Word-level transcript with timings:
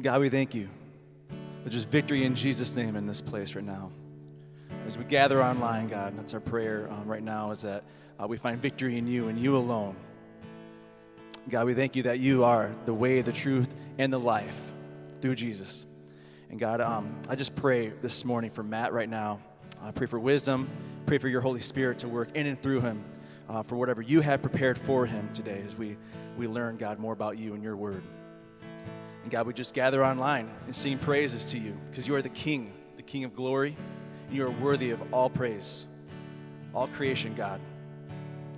God, 0.00 0.20
we 0.20 0.28
thank 0.28 0.54
you. 0.54 0.68
There's 1.62 1.74
just 1.74 1.88
victory 1.88 2.24
in 2.24 2.34
Jesus' 2.34 2.76
name 2.76 2.96
in 2.96 3.06
this 3.06 3.22
place 3.22 3.54
right 3.54 3.64
now. 3.64 3.90
As 4.86 4.98
we 4.98 5.04
gather 5.04 5.42
online, 5.42 5.88
God, 5.88 6.18
that's 6.18 6.34
our 6.34 6.40
prayer 6.40 6.86
um, 6.92 7.08
right 7.08 7.22
now, 7.22 7.50
is 7.50 7.62
that 7.62 7.82
uh, 8.20 8.26
we 8.26 8.36
find 8.36 8.60
victory 8.60 8.98
in 8.98 9.06
you 9.06 9.28
and 9.28 9.38
you 9.38 9.56
alone. 9.56 9.96
God, 11.48 11.64
we 11.64 11.72
thank 11.72 11.96
you 11.96 12.02
that 12.02 12.20
you 12.20 12.44
are 12.44 12.70
the 12.84 12.92
way, 12.92 13.22
the 13.22 13.32
truth, 13.32 13.74
and 13.96 14.12
the 14.12 14.18
life 14.18 14.58
through 15.22 15.34
Jesus. 15.34 15.86
And 16.50 16.60
God, 16.60 16.82
um, 16.82 17.16
I 17.30 17.34
just 17.34 17.56
pray 17.56 17.88
this 17.88 18.22
morning 18.22 18.50
for 18.50 18.62
Matt 18.62 18.92
right 18.92 19.08
now. 19.08 19.40
I 19.80 19.92
pray 19.92 20.06
for 20.06 20.20
wisdom, 20.20 20.68
pray 21.06 21.16
for 21.16 21.28
your 21.28 21.40
Holy 21.40 21.60
Spirit 21.60 22.00
to 22.00 22.08
work 22.08 22.28
in 22.34 22.46
and 22.46 22.60
through 22.60 22.82
him 22.82 23.02
uh, 23.48 23.62
for 23.62 23.76
whatever 23.76 24.02
you 24.02 24.20
have 24.20 24.42
prepared 24.42 24.76
for 24.76 25.06
him 25.06 25.30
today 25.32 25.62
as 25.66 25.74
we, 25.74 25.96
we 26.36 26.46
learn, 26.46 26.76
God, 26.76 26.98
more 26.98 27.14
about 27.14 27.38
you 27.38 27.54
and 27.54 27.62
your 27.62 27.76
word. 27.76 28.02
And 29.26 29.32
God, 29.32 29.44
we 29.48 29.54
just 29.54 29.74
gather 29.74 30.04
online 30.04 30.48
and 30.66 30.76
sing 30.76 30.98
praises 30.98 31.46
to 31.46 31.58
you 31.58 31.74
because 31.90 32.06
you 32.06 32.14
are 32.14 32.22
the 32.22 32.28
King, 32.28 32.72
the 32.94 33.02
King 33.02 33.24
of 33.24 33.34
glory. 33.34 33.76
And 34.28 34.36
you 34.36 34.46
are 34.46 34.52
worthy 34.52 34.92
of 34.92 35.02
all 35.12 35.28
praise, 35.28 35.84
all 36.72 36.86
creation, 36.86 37.34
God. 37.34 37.60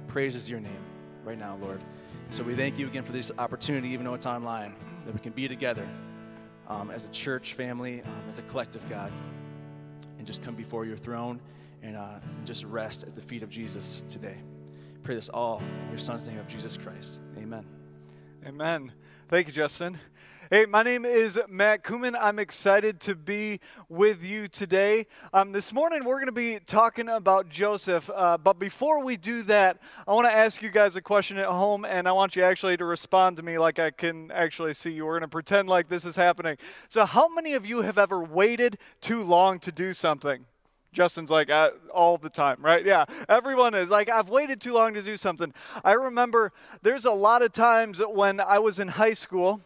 Praise 0.08 0.36
is 0.36 0.50
your 0.50 0.60
name 0.60 0.84
right 1.24 1.38
now, 1.38 1.56
Lord. 1.62 1.80
And 2.26 2.34
so 2.34 2.42
we 2.44 2.54
thank 2.54 2.78
you 2.78 2.86
again 2.86 3.02
for 3.02 3.12
this 3.12 3.32
opportunity, 3.38 3.88
even 3.88 4.04
though 4.04 4.12
it's 4.12 4.26
online, 4.26 4.74
that 5.06 5.14
we 5.14 5.20
can 5.20 5.32
be 5.32 5.48
together 5.48 5.88
um, 6.68 6.90
as 6.90 7.06
a 7.06 7.10
church 7.12 7.54
family, 7.54 8.02
um, 8.02 8.24
as 8.28 8.38
a 8.38 8.42
collective, 8.42 8.86
God, 8.90 9.10
and 10.18 10.26
just 10.26 10.42
come 10.42 10.54
before 10.54 10.84
your 10.84 10.98
throne 10.98 11.40
and, 11.82 11.96
uh, 11.96 12.18
and 12.22 12.46
just 12.46 12.64
rest 12.64 13.04
at 13.04 13.14
the 13.14 13.22
feet 13.22 13.42
of 13.42 13.48
Jesus 13.48 14.02
today. 14.10 14.36
Pray 15.02 15.14
this 15.14 15.30
all 15.30 15.62
in 15.84 15.88
your 15.88 15.98
Son's 15.98 16.28
name 16.28 16.38
of 16.38 16.46
Jesus 16.46 16.76
Christ. 16.76 17.22
Amen. 17.38 17.64
Amen. 18.46 18.92
Thank 19.28 19.46
you, 19.46 19.52
Justin. 19.52 19.98
Hey, 20.48 20.64
my 20.64 20.80
name 20.80 21.04
is 21.04 21.38
Matt 21.50 21.84
Kuman. 21.84 22.16
I'm 22.18 22.38
excited 22.38 22.98
to 23.00 23.14
be 23.14 23.60
with 23.90 24.24
you 24.24 24.48
today. 24.48 25.06
Um, 25.34 25.52
this 25.52 25.70
morning, 25.70 26.02
we're 26.02 26.14
going 26.14 26.26
to 26.26 26.32
be 26.32 26.60
talking 26.60 27.10
about 27.10 27.50
Joseph. 27.50 28.08
Uh, 28.14 28.38
but 28.38 28.58
before 28.58 29.04
we 29.04 29.18
do 29.18 29.42
that, 29.42 29.82
I 30.06 30.14
want 30.14 30.26
to 30.28 30.32
ask 30.32 30.62
you 30.62 30.70
guys 30.70 30.96
a 30.96 31.02
question 31.02 31.36
at 31.36 31.44
home, 31.44 31.84
and 31.84 32.08
I 32.08 32.12
want 32.12 32.36
you 32.36 32.42
actually 32.42 32.78
to 32.78 32.86
respond 32.86 33.36
to 33.36 33.42
me 33.42 33.58
like 33.58 33.78
I 33.78 33.90
can 33.90 34.30
actually 34.30 34.72
see 34.72 34.92
you. 34.92 35.04
We're 35.04 35.18
going 35.18 35.20
to 35.20 35.28
pretend 35.28 35.68
like 35.68 35.90
this 35.90 36.06
is 36.06 36.16
happening. 36.16 36.56
So, 36.88 37.04
how 37.04 37.28
many 37.28 37.52
of 37.52 37.66
you 37.66 37.82
have 37.82 37.98
ever 37.98 38.24
waited 38.24 38.78
too 39.02 39.22
long 39.22 39.58
to 39.58 39.70
do 39.70 39.92
something? 39.92 40.46
Justin's 40.98 41.30
like 41.30 41.48
uh, 41.48 41.70
all 41.94 42.18
the 42.18 42.28
time, 42.28 42.56
right? 42.60 42.84
Yeah, 42.84 43.04
everyone 43.28 43.72
is 43.72 43.88
like, 43.88 44.08
I've 44.08 44.28
waited 44.28 44.60
too 44.60 44.72
long 44.72 44.94
to 44.94 45.02
do 45.02 45.16
something. 45.16 45.54
I 45.84 45.92
remember 45.92 46.52
there's 46.82 47.04
a 47.04 47.12
lot 47.12 47.40
of 47.40 47.52
times 47.52 48.02
when 48.04 48.40
I 48.40 48.58
was 48.58 48.80
in 48.80 48.88
high 48.88 49.12
school 49.12 49.60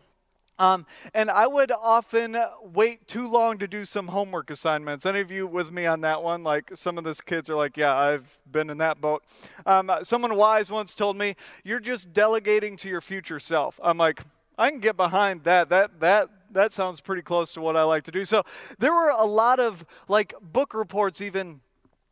um, 0.58 0.84
and 1.14 1.30
I 1.30 1.46
would 1.46 1.72
often 1.72 2.36
wait 2.62 3.06
too 3.06 3.30
long 3.30 3.56
to 3.60 3.66
do 3.66 3.86
some 3.86 4.08
homework 4.08 4.50
assignments. 4.50 5.06
Any 5.06 5.20
of 5.20 5.30
you 5.30 5.46
with 5.46 5.72
me 5.72 5.86
on 5.86 6.02
that 6.02 6.22
one? 6.22 6.44
Like 6.44 6.72
some 6.74 6.98
of 6.98 7.04
those 7.04 7.22
kids 7.22 7.48
are 7.48 7.56
like, 7.56 7.78
yeah, 7.78 7.96
I've 7.96 8.38
been 8.50 8.68
in 8.68 8.76
that 8.76 9.00
boat. 9.00 9.22
Um, 9.64 9.90
someone 10.02 10.36
wise 10.36 10.70
once 10.70 10.94
told 10.94 11.16
me, 11.16 11.34
you're 11.64 11.80
just 11.80 12.12
delegating 12.12 12.76
to 12.76 12.90
your 12.90 13.00
future 13.00 13.40
self. 13.40 13.80
I'm 13.82 13.96
like, 13.96 14.20
I 14.58 14.68
can 14.68 14.80
get 14.80 14.98
behind 14.98 15.44
that. 15.44 15.70
That 15.70 15.98
that 16.00 16.28
that 16.52 16.72
sounds 16.72 17.00
pretty 17.00 17.22
close 17.22 17.52
to 17.54 17.60
what 17.60 17.76
I 17.76 17.82
like 17.82 18.04
to 18.04 18.10
do. 18.10 18.24
So 18.24 18.44
there 18.78 18.92
were 18.92 19.08
a 19.08 19.24
lot 19.24 19.60
of 19.60 19.84
like 20.08 20.34
book 20.40 20.74
reports 20.74 21.20
even 21.20 21.60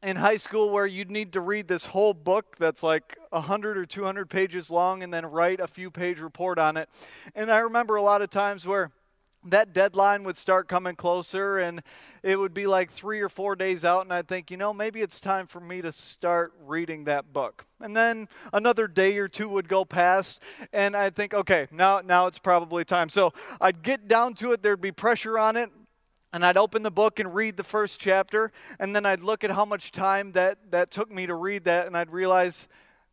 in 0.03 0.17
high 0.17 0.39
school 0.39 0.71
where 0.71 0.87
you'd 0.87 1.11
need 1.11 1.33
to 1.35 1.41
read 1.41 1.69
this 1.69 1.87
whole 1.87 2.15
book 2.15 2.57
that's 2.59 2.83
like 2.83 3.19
100 3.31 3.77
or 3.77 3.85
200 3.85 4.31
pages 4.31 4.71
long 4.71 5.03
and 5.03 5.13
then 5.13 5.27
write 5.27 5.61
a 5.61 5.67
few 5.67 5.91
page 5.91 6.19
report 6.19 6.59
on 6.59 6.77
it. 6.77 6.89
And 7.35 7.53
I 7.53 7.59
remember 7.59 7.97
a 7.97 8.03
lot 8.03 8.23
of 8.23 8.31
times 8.31 8.67
where 8.67 8.93
that 9.45 9.73
deadline 9.73 10.25
would 10.25 10.37
start 10.37 10.69
coming 10.69 10.95
closer 10.95 11.59
and 11.59 11.83
it 12.23 12.39
would 12.39 12.53
be 12.53 12.67
like 12.67 12.91
three 12.91 13.21
or 13.21 13.29
four 13.29 13.57
days 13.57 13.85
out 13.85 14.03
and 14.03 14.13
i'd 14.13 14.29
think 14.29 14.51
you 14.51 14.57
know 14.57 14.75
maybe 14.75 15.01
it's 15.01 15.19
time 15.19 15.47
for 15.47 15.61
me 15.61 15.81
to 15.81 15.91
start 15.93 16.53
reading 16.67 17.05
that 17.05 17.33
book. 17.33 17.65
And 17.81 17.97
then 17.97 18.29
another 18.53 18.87
day 18.87 19.17
or 19.17 19.29
two 19.29 19.49
would 19.49 19.69
go 19.69 19.85
past 19.85 20.41
and 20.73 20.95
i'd 20.95 21.17
think 21.17 21.33
okay 21.33 21.69
now 21.71 22.01
now 22.05 22.27
it's 22.27 22.39
probably 22.39 22.85
time. 22.85 23.09
So 23.09 23.33
i'd 23.61 23.83
get 23.83 24.09
down 24.09 24.35
to 24.35 24.53
it 24.53 24.63
there'd 24.63 24.81
be 24.81 24.93
pressure 24.93 25.39
on 25.39 25.57
it 25.57 25.71
and 26.33 26.47
I'd 26.47 26.57
open 26.57 26.83
the 26.83 26.91
book 26.91 27.19
and 27.19 27.35
read 27.35 27.57
the 27.57 27.65
first 27.65 27.99
chapter, 27.99 28.53
and 28.79 28.95
then 28.95 29.05
I'd 29.05 29.21
look 29.21 29.43
at 29.43 29.51
how 29.51 29.65
much 29.65 29.91
time 29.91 30.31
that, 30.33 30.71
that 30.71 30.93
took 30.93 31.11
me 31.11 31.27
to 31.27 31.35
read 31.35 31.65
that, 31.65 31.89
and 31.89 31.97
I'd 31.97 32.11
realize 32.11 32.69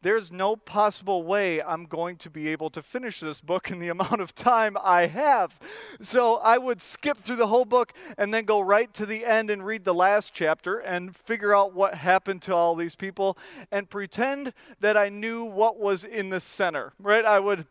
there's 0.07 0.31
no 0.31 0.55
possible 0.55 1.21
way 1.21 1.61
I'm 1.61 1.85
going 1.85 2.15
to 2.19 2.29
be 2.29 2.47
able 2.47 2.69
to 2.69 2.81
finish 2.81 3.19
this 3.19 3.41
book 3.41 3.69
in 3.69 3.79
the 3.79 3.89
amount 3.97 4.21
of 4.21 4.33
time 4.33 4.77
I 4.81 5.07
have. 5.07 5.59
So 5.99 6.37
I 6.37 6.57
would 6.57 6.81
skip 6.81 7.17
through 7.17 7.35
the 7.35 7.47
whole 7.47 7.65
book 7.65 7.91
and 8.17 8.33
then 8.33 8.45
go 8.45 8.61
right 8.61 8.93
to 8.93 9.05
the 9.05 9.25
end 9.25 9.49
and 9.49 9.65
read 9.65 9.83
the 9.83 9.93
last 9.93 10.33
chapter 10.33 10.77
and 10.77 11.13
figure 11.13 11.53
out 11.53 11.73
what 11.73 11.95
happened 11.95 12.41
to 12.43 12.55
all 12.55 12.73
these 12.73 12.95
people 12.95 13.37
and 13.69 13.89
pretend 13.89 14.53
that 14.79 14.95
I 14.95 15.09
knew 15.09 15.43
what 15.43 15.77
was 15.77 16.05
in 16.05 16.29
the 16.29 16.39
center, 16.39 16.93
right? 16.99 17.25
I 17.25 17.41
would 17.41 17.65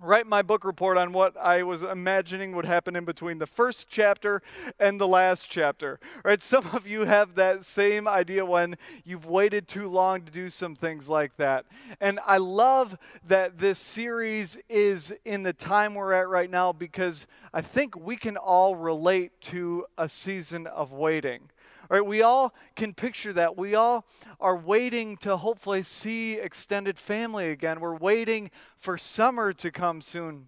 write 0.00 0.26
my 0.26 0.42
book 0.42 0.64
report 0.64 0.98
on 0.98 1.12
what 1.12 1.36
I 1.36 1.62
was 1.62 1.82
imagining 1.82 2.54
would 2.54 2.64
happen 2.64 2.96
in 2.96 3.04
between 3.04 3.38
the 3.38 3.46
first 3.46 3.88
chapter 3.88 4.42
and 4.78 5.00
the 5.00 5.08
last 5.08 5.48
chapter. 5.48 5.98
Right? 6.24 6.42
Some 6.54 6.66
of 6.72 6.86
you 6.86 7.04
have 7.04 7.34
that 7.36 7.64
same 7.64 8.06
idea 8.06 8.44
when 8.44 8.76
you've 9.04 9.26
waited 9.26 9.68
too 9.68 9.88
long 9.88 10.22
to 10.22 10.32
do 10.32 10.48
some 10.48 10.76
things 10.76 11.08
like 11.08 11.36
that. 11.36 11.64
And 12.00 12.20
I 12.26 12.38
love 12.38 12.98
that 13.26 13.58
this 13.58 13.78
series 13.78 14.58
is 14.68 15.14
in 15.24 15.42
the 15.42 15.52
time 15.52 15.94
we're 15.94 16.12
at 16.12 16.28
right 16.28 16.50
now 16.50 16.72
because 16.72 17.26
I 17.52 17.60
think 17.60 17.96
we 17.96 18.16
can 18.16 18.36
all 18.36 18.76
relate 18.76 19.32
to 19.42 19.86
a 19.96 20.08
season 20.08 20.66
of 20.66 20.92
waiting. 20.92 21.50
Right? 21.88 22.04
We 22.04 22.22
all 22.22 22.54
can 22.76 22.94
picture 22.94 23.32
that. 23.32 23.56
We 23.56 23.74
all 23.74 24.06
are 24.40 24.56
waiting 24.56 25.16
to 25.18 25.36
hopefully 25.36 25.82
see 25.82 26.34
extended 26.34 26.98
family 26.98 27.50
again. 27.50 27.80
We're 27.80 27.96
waiting 27.96 28.50
for 28.76 28.96
summer 28.96 29.52
to 29.54 29.70
come 29.70 30.00
soon. 30.00 30.46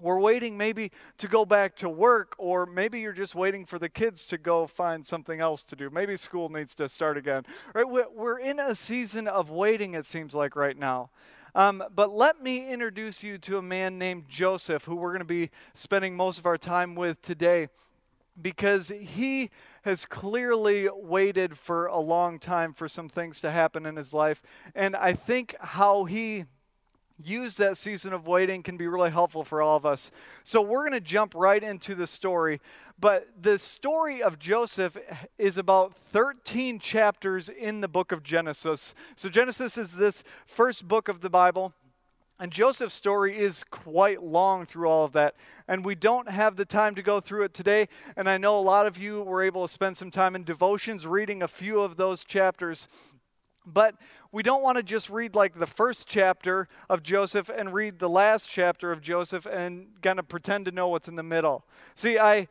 We're 0.00 0.20
waiting 0.20 0.56
maybe 0.56 0.92
to 1.18 1.26
go 1.26 1.44
back 1.44 1.74
to 1.76 1.88
work, 1.88 2.36
or 2.38 2.66
maybe 2.66 3.00
you're 3.00 3.12
just 3.12 3.34
waiting 3.34 3.66
for 3.66 3.80
the 3.80 3.88
kids 3.88 4.24
to 4.26 4.38
go 4.38 4.68
find 4.68 5.04
something 5.04 5.40
else 5.40 5.64
to 5.64 5.76
do. 5.76 5.90
Maybe 5.90 6.14
school 6.16 6.48
needs 6.48 6.72
to 6.76 6.88
start 6.88 7.16
again. 7.16 7.44
Right? 7.74 7.88
We're 7.88 8.38
in 8.38 8.60
a 8.60 8.76
season 8.76 9.26
of 9.26 9.50
waiting, 9.50 9.94
it 9.94 10.06
seems 10.06 10.34
like, 10.34 10.54
right 10.54 10.78
now. 10.78 11.10
Um, 11.54 11.82
but 11.92 12.12
let 12.12 12.40
me 12.40 12.70
introduce 12.70 13.24
you 13.24 13.38
to 13.38 13.58
a 13.58 13.62
man 13.62 13.98
named 13.98 14.28
Joseph, 14.28 14.84
who 14.84 14.94
we're 14.94 15.10
going 15.10 15.18
to 15.20 15.24
be 15.24 15.50
spending 15.74 16.14
most 16.14 16.38
of 16.38 16.46
our 16.46 16.58
time 16.58 16.94
with 16.94 17.20
today 17.20 17.68
because 18.40 18.92
he 19.00 19.50
has 19.82 20.04
clearly 20.04 20.88
waited 20.92 21.58
for 21.58 21.86
a 21.86 21.98
long 21.98 22.38
time 22.38 22.72
for 22.72 22.88
some 22.88 23.08
things 23.08 23.40
to 23.40 23.50
happen 23.50 23.86
in 23.86 23.96
his 23.96 24.12
life. 24.12 24.42
And 24.74 24.96
I 24.96 25.12
think 25.12 25.54
how 25.60 26.04
he 26.04 26.44
used 27.22 27.58
that 27.58 27.76
season 27.76 28.12
of 28.12 28.26
waiting 28.26 28.62
can 28.62 28.76
be 28.76 28.86
really 28.86 29.10
helpful 29.10 29.44
for 29.44 29.60
all 29.60 29.76
of 29.76 29.84
us. 29.84 30.10
So 30.44 30.62
we're 30.62 30.82
going 30.88 30.92
to 30.92 31.00
jump 31.00 31.34
right 31.34 31.62
into 31.62 31.94
the 31.94 32.06
story. 32.06 32.60
But 32.98 33.28
the 33.40 33.58
story 33.58 34.22
of 34.22 34.38
Joseph 34.38 34.96
is 35.36 35.58
about 35.58 35.96
13 35.96 36.78
chapters 36.78 37.48
in 37.48 37.80
the 37.80 37.88
book 37.88 38.12
of 38.12 38.22
Genesis. 38.22 38.94
So 39.16 39.28
Genesis 39.28 39.76
is 39.76 39.96
this 39.96 40.22
first 40.46 40.86
book 40.86 41.08
of 41.08 41.20
the 41.20 41.30
Bible. 41.30 41.74
And 42.40 42.52
Joseph's 42.52 42.94
story 42.94 43.36
is 43.36 43.64
quite 43.64 44.22
long 44.22 44.64
through 44.64 44.88
all 44.88 45.04
of 45.04 45.12
that. 45.12 45.34
And 45.66 45.84
we 45.84 45.96
don't 45.96 46.30
have 46.30 46.56
the 46.56 46.64
time 46.64 46.94
to 46.94 47.02
go 47.02 47.18
through 47.18 47.42
it 47.44 47.54
today. 47.54 47.88
And 48.16 48.30
I 48.30 48.38
know 48.38 48.58
a 48.58 48.62
lot 48.62 48.86
of 48.86 48.96
you 48.96 49.22
were 49.22 49.42
able 49.42 49.66
to 49.66 49.72
spend 49.72 49.96
some 49.96 50.10
time 50.10 50.36
in 50.36 50.44
devotions 50.44 51.06
reading 51.06 51.42
a 51.42 51.48
few 51.48 51.80
of 51.80 51.96
those 51.96 52.22
chapters. 52.22 52.88
But 53.66 53.96
we 54.30 54.42
don't 54.44 54.62
want 54.62 54.76
to 54.76 54.84
just 54.84 55.10
read 55.10 55.34
like 55.34 55.58
the 55.58 55.66
first 55.66 56.06
chapter 56.06 56.68
of 56.88 57.02
Joseph 57.02 57.50
and 57.50 57.74
read 57.74 57.98
the 57.98 58.08
last 58.08 58.48
chapter 58.48 58.92
of 58.92 59.00
Joseph 59.00 59.44
and 59.44 59.88
kind 60.00 60.18
of 60.18 60.28
pretend 60.28 60.64
to 60.66 60.70
know 60.70 60.88
what's 60.88 61.08
in 61.08 61.16
the 61.16 61.22
middle. 61.22 61.66
See, 61.94 62.18
I 62.18 62.48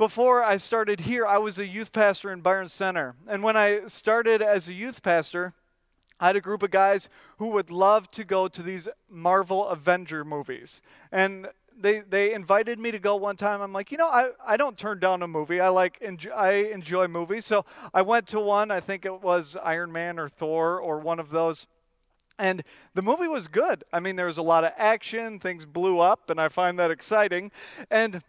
before 0.00 0.42
I 0.42 0.56
started 0.56 1.00
here, 1.00 1.26
I 1.26 1.36
was 1.36 1.58
a 1.58 1.66
youth 1.66 1.92
pastor 1.92 2.32
in 2.32 2.40
Byron 2.40 2.68
Center. 2.68 3.16
And 3.28 3.42
when 3.42 3.54
I 3.54 3.82
started 3.86 4.40
as 4.40 4.66
a 4.66 4.72
youth 4.72 5.02
pastor, 5.02 5.52
I 6.20 6.26
had 6.26 6.36
a 6.36 6.40
group 6.40 6.62
of 6.62 6.70
guys 6.70 7.08
who 7.38 7.48
would 7.48 7.70
love 7.70 8.10
to 8.12 8.24
go 8.24 8.46
to 8.48 8.62
these 8.62 8.88
Marvel 9.08 9.66
Avenger 9.68 10.24
movies. 10.24 10.82
And 11.10 11.48
they, 11.80 12.00
they 12.00 12.34
invited 12.34 12.78
me 12.78 12.90
to 12.90 12.98
go 12.98 13.16
one 13.16 13.36
time. 13.36 13.62
I'm 13.62 13.72
like, 13.72 13.90
you 13.90 13.98
know, 13.98 14.08
I, 14.08 14.30
I 14.46 14.56
don't 14.56 14.76
turn 14.76 15.00
down 15.00 15.22
a 15.22 15.28
movie. 15.28 15.60
I 15.60 15.68
like 15.68 15.98
enjoy, 16.00 16.30
I 16.30 16.52
enjoy 16.52 17.08
movies. 17.08 17.46
So 17.46 17.64
I 17.94 18.02
went 18.02 18.26
to 18.28 18.40
one. 18.40 18.70
I 18.70 18.80
think 18.80 19.04
it 19.04 19.22
was 19.22 19.56
Iron 19.62 19.90
Man 19.90 20.18
or 20.18 20.28
Thor 20.28 20.78
or 20.78 20.98
one 20.98 21.18
of 21.18 21.30
those. 21.30 21.66
And 22.38 22.62
the 22.94 23.02
movie 23.02 23.28
was 23.28 23.48
good. 23.48 23.84
I 23.92 24.00
mean, 24.00 24.16
there 24.16 24.26
was 24.26 24.38
a 24.38 24.42
lot 24.42 24.64
of 24.64 24.72
action. 24.76 25.38
Things 25.38 25.66
blew 25.66 26.00
up, 26.00 26.30
and 26.30 26.40
I 26.40 26.48
find 26.48 26.78
that 26.78 26.90
exciting. 26.90 27.52
And 27.90 28.22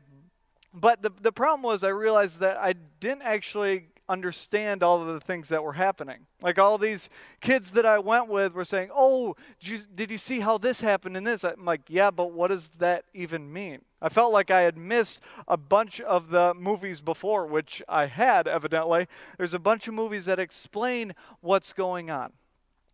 but 0.74 1.02
the 1.02 1.12
the 1.22 1.32
problem 1.32 1.62
was 1.62 1.82
I 1.82 1.90
realized 1.90 2.42
that 2.42 2.58
I 2.58 2.74
didn't 3.00 3.22
actually 3.22 3.86
understand 4.12 4.84
all 4.84 5.02
of 5.02 5.08
the 5.08 5.19
things 5.19 5.50
that 5.50 5.63
were 5.63 5.74
happening. 5.74 6.28
Like 6.42 6.60
all 6.60 6.78
these 6.78 7.10
kids 7.40 7.72
that 7.72 7.86
I 7.86 8.00
went 8.00 8.28
with 8.28 8.54
were 8.54 8.66
saying, 8.66 8.90
Oh, 8.94 9.36
did 9.60 9.69
you, 9.69 9.80
did 9.96 10.12
you 10.12 10.18
see 10.18 10.42
how 10.42 10.58
this 10.58 10.81
happened 10.81 11.16
in 11.16 11.24
this? 11.24 11.44
I'm 11.44 11.63
like, 11.63 11.81
Yeah, 11.88 12.12
but 12.12 12.31
what 12.31 12.50
does 12.50 12.69
that 12.80 13.06
even 13.13 13.52
mean? 13.52 13.80
I 14.02 14.10
felt 14.10 14.34
like 14.34 14.52
I 14.52 14.62
had 14.62 14.78
missed 14.78 15.19
a 15.48 15.58
bunch 15.58 16.02
of 16.02 16.30
the 16.30 16.54
movies 16.54 17.02
before, 17.02 17.46
which 17.46 17.81
I 17.88 18.08
had, 18.08 18.48
evidently. 18.48 19.08
There's 19.38 19.54
a 19.54 19.60
bunch 19.60 19.88
of 19.88 19.94
movies 19.94 20.25
that 20.25 20.40
explain 20.40 21.13
what's 21.40 21.72
going 21.72 22.10
on. 22.10 22.34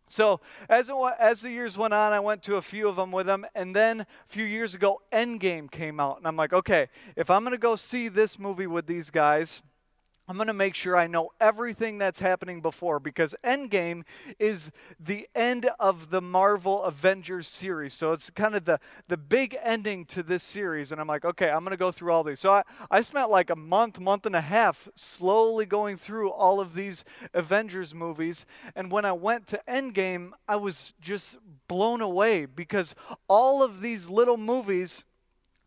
So 0.08 0.40
as 0.68 0.88
it, 0.88 0.94
as 1.18 1.42
the 1.42 1.50
years 1.50 1.76
went 1.76 1.94
on, 1.94 2.12
I 2.12 2.20
went 2.20 2.42
to 2.44 2.56
a 2.56 2.62
few 2.62 2.88
of 2.88 2.96
them 2.96 3.12
with 3.12 3.26
them, 3.26 3.46
and 3.54 3.76
then 3.76 4.00
a 4.00 4.06
few 4.26 4.44
years 4.44 4.74
ago, 4.74 5.02
Endgame 5.12 5.70
came 5.70 6.00
out, 6.00 6.18
and 6.18 6.26
I'm 6.26 6.36
like, 6.36 6.52
okay, 6.52 6.88
if 7.14 7.30
I'm 7.30 7.44
gonna 7.44 7.58
go 7.58 7.76
see 7.76 8.08
this 8.08 8.38
movie 8.38 8.66
with 8.66 8.86
these 8.86 9.10
guys, 9.10 9.62
I'm 10.28 10.36
going 10.36 10.48
to 10.48 10.52
make 10.52 10.74
sure 10.74 10.94
I 10.94 11.06
know 11.06 11.30
everything 11.40 11.96
that's 11.96 12.20
happening 12.20 12.60
before 12.60 13.00
because 13.00 13.34
Endgame 13.42 14.02
is 14.38 14.70
the 15.00 15.26
end 15.34 15.70
of 15.80 16.10
the 16.10 16.20
Marvel 16.20 16.82
Avengers 16.82 17.48
series. 17.48 17.94
So 17.94 18.12
it's 18.12 18.28
kind 18.28 18.54
of 18.54 18.66
the, 18.66 18.78
the 19.08 19.16
big 19.16 19.56
ending 19.62 20.04
to 20.06 20.22
this 20.22 20.42
series. 20.42 20.92
And 20.92 21.00
I'm 21.00 21.06
like, 21.06 21.24
okay, 21.24 21.48
I'm 21.48 21.60
going 21.60 21.70
to 21.70 21.78
go 21.78 21.90
through 21.90 22.12
all 22.12 22.24
these. 22.24 22.40
So 22.40 22.50
I, 22.50 22.62
I 22.90 23.00
spent 23.00 23.30
like 23.30 23.48
a 23.48 23.56
month, 23.56 23.98
month 23.98 24.26
and 24.26 24.36
a 24.36 24.42
half 24.42 24.86
slowly 24.94 25.64
going 25.64 25.96
through 25.96 26.30
all 26.30 26.60
of 26.60 26.74
these 26.74 27.06
Avengers 27.32 27.94
movies. 27.94 28.44
And 28.76 28.92
when 28.92 29.06
I 29.06 29.12
went 29.12 29.46
to 29.46 29.62
Endgame, 29.66 30.32
I 30.46 30.56
was 30.56 30.92
just 31.00 31.38
blown 31.68 32.02
away 32.02 32.44
because 32.44 32.94
all 33.28 33.62
of 33.62 33.80
these 33.80 34.10
little 34.10 34.36
movies 34.36 35.04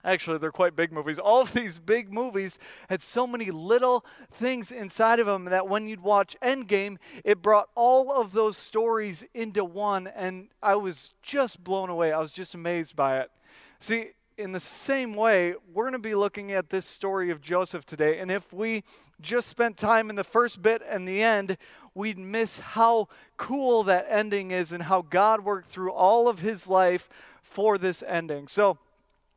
Actually, 0.04 0.38
they're 0.38 0.52
quite 0.52 0.76
big 0.76 0.92
movies. 0.92 1.20
All 1.24 1.42
of 1.42 1.54
these 1.54 1.80
big 1.80 2.12
movies 2.12 2.58
had 2.90 3.02
so 3.02 3.28
many 3.28 3.52
little 3.52 4.06
things 4.32 4.72
inside 4.72 5.20
of 5.20 5.26
them 5.26 5.46
that 5.46 5.68
when 5.68 5.88
you'd 5.88 6.02
watch 6.02 6.36
Endgame, 6.42 6.98
it 7.24 7.42
brought 7.42 7.70
all 7.76 8.12
of 8.12 8.34
those 8.34 8.58
stories 8.58 9.24
into 9.34 9.64
one, 9.64 10.08
and 10.08 10.50
I 10.62 10.76
was 10.76 11.14
just 11.22 11.64
blown 11.64 11.90
away. 11.90 12.12
I 12.12 12.20
was 12.20 12.32
just 12.32 12.56
amazed 12.56 12.96
by 12.96 13.20
it. 13.20 13.32
See, 13.80 14.12
in 14.38 14.52
the 14.54 14.60
same 14.60 15.14
way, 15.14 15.54
we're 15.72 15.84
going 15.84 15.94
to 15.94 16.00
be 16.00 16.16
looking 16.16 16.52
at 16.52 16.70
this 16.70 16.86
story 16.86 17.30
of 17.30 17.42
Joseph 17.42 17.86
today, 17.86 18.20
and 18.20 18.32
if 18.32 18.52
we 18.52 18.84
just 19.20 19.48
spent 19.48 19.78
time 19.78 20.10
in 20.10 20.16
the 20.16 20.24
first 20.24 20.62
bit 20.62 20.82
and 20.88 21.08
the 21.08 21.22
end, 21.22 21.58
we'd 21.94 22.18
miss 22.18 22.60
how 22.60 23.08
cool 23.38 23.84
that 23.84 24.08
ending 24.10 24.52
is 24.52 24.72
and 24.72 24.84
how 24.84 25.02
God 25.02 25.44
worked 25.44 25.70
through 25.70 25.92
all 25.92 26.28
of 26.28 26.40
his 26.40 26.68
life 26.68 27.10
for 27.44 27.78
this 27.78 28.04
ending. 28.08 28.48
So, 28.48 28.78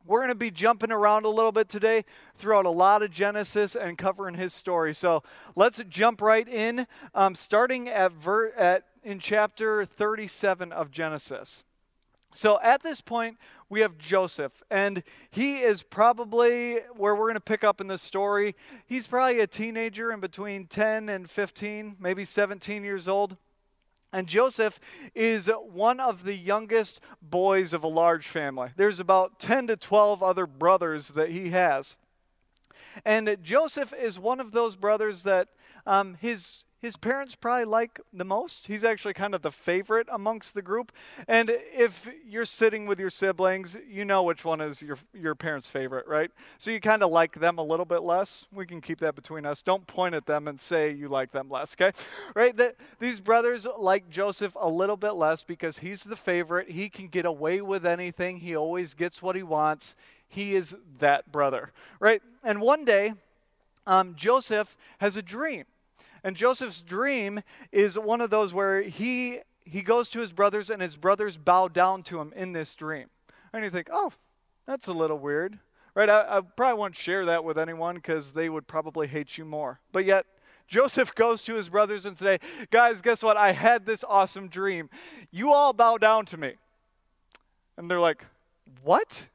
we're 0.05 0.19
going 0.19 0.29
to 0.29 0.35
be 0.35 0.51
jumping 0.51 0.91
around 0.91 1.25
a 1.25 1.29
little 1.29 1.51
bit 1.51 1.69
today 1.69 2.05
throughout 2.37 2.65
a 2.65 2.69
lot 2.69 3.01
of 3.01 3.11
Genesis 3.11 3.75
and 3.75 3.97
covering 3.97 4.35
his 4.35 4.53
story. 4.53 4.93
So 4.93 5.23
let's 5.55 5.81
jump 5.89 6.21
right 6.21 6.47
in, 6.47 6.87
um, 7.13 7.35
starting 7.35 7.89
at, 7.89 8.11
ver- 8.11 8.51
at 8.51 8.83
in 9.03 9.19
chapter 9.19 9.85
37 9.85 10.71
of 10.71 10.91
Genesis. 10.91 11.63
So 12.33 12.59
at 12.61 12.83
this 12.83 12.99
point, 12.99 13.37
we 13.69 13.79
have 13.79 13.97
Joseph, 13.97 14.61
and 14.69 15.03
he 15.31 15.59
is 15.59 15.83
probably 15.83 16.79
where 16.95 17.15
we're 17.15 17.27
going 17.27 17.35
to 17.35 17.39
pick 17.39 17.63
up 17.63 17.79
in 17.79 17.87
the 17.87 17.97
story. 17.97 18.55
He's 18.85 19.07
probably 19.07 19.39
a 19.39 19.47
teenager 19.47 20.11
in 20.11 20.19
between 20.19 20.67
10 20.67 21.07
and 21.07 21.29
15, 21.29 21.95
maybe 21.97 22.25
17 22.25 22.83
years 22.83 23.07
old. 23.07 23.37
And 24.15 24.27
Joseph 24.27 24.79
is 25.13 25.51
one 25.61 25.99
of 25.99 26.23
the 26.23 26.35
youngest 26.35 27.01
boys 27.21 27.73
of 27.73 27.83
a 27.83 27.89
large 27.89 28.29
family. 28.29 28.69
There's 28.77 29.01
about 29.01 29.41
10 29.41 29.67
to 29.67 29.75
12 29.75 30.23
other 30.23 30.47
brothers 30.47 31.09
that 31.09 31.31
he 31.31 31.49
has. 31.49 31.97
And 33.03 33.37
Joseph 33.43 33.93
is 33.93 34.17
one 34.17 34.39
of 34.39 34.53
those 34.53 34.77
brothers 34.77 35.23
that 35.23 35.49
um, 35.85 36.15
his 36.21 36.63
his 36.85 36.95
parents 36.97 37.33
probably 37.33 37.65
like 37.65 37.99
the 38.13 38.23
most. 38.23 38.67
He's 38.67 38.83
actually 38.83 39.15
kind 39.15 39.33
of 39.33 39.41
the 39.41 39.51
favorite 39.51 40.07
amongst 40.11 40.53
the 40.53 40.61
group. 40.61 40.91
And 41.27 41.49
if 41.49 42.07
you're 42.27 42.45
sitting 42.45 42.85
with 42.85 42.99
your 42.99 43.09
siblings, 43.09 43.75
you 43.89 44.05
know 44.05 44.21
which 44.21 44.45
one 44.45 44.61
is 44.61 44.83
your 44.83 44.99
your 45.13 45.33
parents' 45.33 45.67
favorite, 45.67 46.07
right? 46.07 46.29
So 46.59 46.69
you 46.69 46.79
kind 46.79 47.01
of 47.01 47.09
like 47.09 47.39
them 47.39 47.57
a 47.57 47.63
little 47.63 47.85
bit 47.85 48.03
less. 48.03 48.45
We 48.53 48.67
can 48.67 48.81
keep 48.81 48.99
that 48.99 49.15
between 49.15 49.47
us. 49.47 49.63
Don't 49.63 49.87
point 49.87 50.13
at 50.13 50.27
them 50.27 50.47
and 50.47 50.59
say 50.61 50.91
you 50.91 51.09
like 51.09 51.31
them 51.31 51.49
less, 51.49 51.75
okay? 51.75 51.91
Right? 52.35 52.55
These 52.99 53.19
brothers 53.19 53.67
like 53.77 54.09
Joseph 54.09 54.55
a 54.59 54.69
little 54.69 54.97
bit 54.97 55.13
less 55.13 55.41
because 55.41 55.79
he's 55.79 56.03
the 56.03 56.15
favorite. 56.15 56.69
He 56.69 56.87
can 56.89 57.07
get 57.07 57.25
away 57.25 57.61
with 57.61 57.85
anything. 57.85 58.37
He 58.37 58.55
always 58.55 58.93
gets 58.93 59.23
what 59.23 59.35
he 59.35 59.43
wants. 59.43 59.95
He 60.27 60.55
is 60.55 60.75
that 60.99 61.31
brother, 61.31 61.71
right? 61.99 62.21
And 62.43 62.61
one 62.61 62.85
day, 62.85 63.13
um, 63.87 64.13
Joseph 64.15 64.77
has 64.99 65.17
a 65.17 65.23
dream 65.23 65.65
and 66.25 66.35
Joseph's 66.35 66.81
dream 66.81 67.41
is 67.71 67.99
one 67.99 68.19
of 68.19 68.31
those 68.31 68.51
where 68.51 68.81
he 68.81 69.41
he 69.63 69.83
goes 69.83 70.09
to 70.09 70.19
his 70.19 70.33
brothers 70.33 70.71
and 70.71 70.81
his 70.81 70.95
brothers 70.95 71.37
bow 71.37 71.67
down 71.67 72.01
to 72.03 72.19
him 72.19 72.33
in 72.35 72.51
this 72.51 72.73
dream. 72.73 73.09
And 73.53 73.63
you 73.63 73.69
think, 73.69 73.89
oh, 73.91 74.11
that's 74.65 74.87
a 74.87 74.93
little 74.93 75.19
weird. 75.19 75.59
Right? 75.93 76.09
I, 76.09 76.37
I 76.37 76.41
probably 76.41 76.79
won't 76.79 76.95
share 76.95 77.25
that 77.25 77.43
with 77.43 77.57
anyone 77.57 77.95
because 77.95 78.33
they 78.33 78.49
would 78.49 78.67
probably 78.67 79.07
hate 79.07 79.37
you 79.37 79.45
more. 79.45 79.79
But 79.91 80.05
yet, 80.05 80.25
Joseph 80.67 81.13
goes 81.15 81.43
to 81.43 81.55
his 81.55 81.69
brothers 81.69 82.05
and 82.05 82.17
say, 82.17 82.39
guys, 82.71 83.01
guess 83.01 83.23
what? 83.23 83.37
I 83.37 83.51
had 83.51 83.85
this 83.85 84.03
awesome 84.07 84.47
dream. 84.49 84.89
You 85.31 85.53
all 85.53 85.73
bow 85.73 85.97
down 85.97 86.25
to 86.27 86.37
me. 86.37 86.55
And 87.77 87.89
they're 87.89 87.99
like, 87.99 88.25
what? 88.83 89.27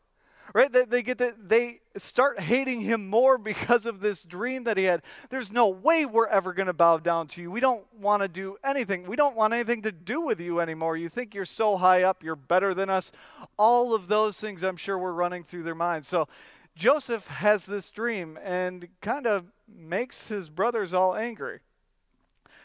Right? 0.52 0.72
They, 0.72 0.84
they 0.84 1.02
get 1.02 1.18
that 1.18 1.48
they 1.48 1.80
start 1.96 2.40
hating 2.40 2.80
him 2.80 3.08
more 3.08 3.38
because 3.38 3.86
of 3.86 4.00
this 4.00 4.22
dream 4.22 4.64
that 4.64 4.76
he 4.76 4.84
had. 4.84 5.02
There's 5.28 5.52
no 5.52 5.68
way 5.68 6.04
we're 6.04 6.26
ever 6.26 6.52
going 6.52 6.66
to 6.66 6.72
bow 6.72 6.98
down 6.98 7.26
to 7.28 7.42
you. 7.42 7.50
We 7.50 7.60
don't 7.60 7.84
want 7.94 8.22
to 8.22 8.28
do 8.28 8.56
anything. 8.64 9.06
We 9.06 9.16
don't 9.16 9.36
want 9.36 9.52
anything 9.52 9.82
to 9.82 9.92
do 9.92 10.20
with 10.20 10.40
you 10.40 10.60
anymore. 10.60 10.96
You 10.96 11.08
think 11.08 11.34
you're 11.34 11.44
so 11.44 11.76
high 11.76 12.02
up, 12.02 12.22
you're 12.22 12.36
better 12.36 12.74
than 12.74 12.90
us. 12.90 13.12
All 13.56 13.94
of 13.94 14.08
those 14.08 14.40
things, 14.40 14.62
I'm 14.62 14.76
sure, 14.76 14.98
were 14.98 15.14
running 15.14 15.44
through 15.44 15.62
their 15.64 15.74
minds. 15.74 16.08
So 16.08 16.28
Joseph 16.74 17.26
has 17.26 17.66
this 17.66 17.90
dream 17.90 18.38
and 18.42 18.88
kind 19.00 19.26
of 19.26 19.46
makes 19.68 20.28
his 20.28 20.48
brothers 20.48 20.94
all 20.94 21.14
angry. 21.14 21.60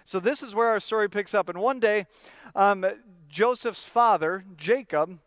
So 0.05 0.19
this 0.19 0.43
is 0.43 0.53
where 0.53 0.69
our 0.69 0.79
story 0.79 1.09
picks 1.09 1.33
up. 1.33 1.49
And 1.49 1.59
one 1.59 1.79
day, 1.79 2.05
um, 2.55 2.85
Joseph's 3.27 3.85
father, 3.85 4.45
Jacob, 4.55 5.19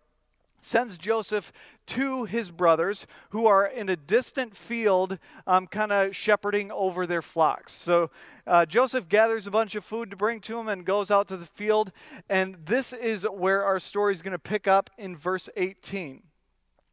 sends 0.68 0.98
Joseph 0.98 1.52
to 1.86 2.24
his 2.26 2.50
brothers 2.50 3.06
who 3.30 3.46
are 3.46 3.66
in 3.66 3.88
a 3.88 3.96
distant 3.96 4.54
field, 4.54 5.18
um, 5.46 5.66
kind 5.66 5.90
of 5.90 6.14
shepherding 6.14 6.70
over 6.70 7.06
their 7.06 7.22
flocks. 7.22 7.72
So 7.72 8.10
uh, 8.46 8.66
Joseph 8.66 9.08
gathers 9.08 9.46
a 9.46 9.50
bunch 9.50 9.74
of 9.74 9.84
food 9.84 10.10
to 10.10 10.16
bring 10.16 10.40
to 10.42 10.58
him 10.58 10.68
and 10.68 10.84
goes 10.84 11.10
out 11.10 11.26
to 11.28 11.36
the 11.36 11.46
field. 11.46 11.90
And 12.28 12.56
this 12.66 12.92
is 12.92 13.24
where 13.24 13.64
our 13.64 13.80
story 13.80 14.12
is 14.12 14.22
going 14.22 14.32
to 14.32 14.38
pick 14.38 14.68
up 14.68 14.90
in 14.98 15.16
verse 15.16 15.48
18. 15.56 16.22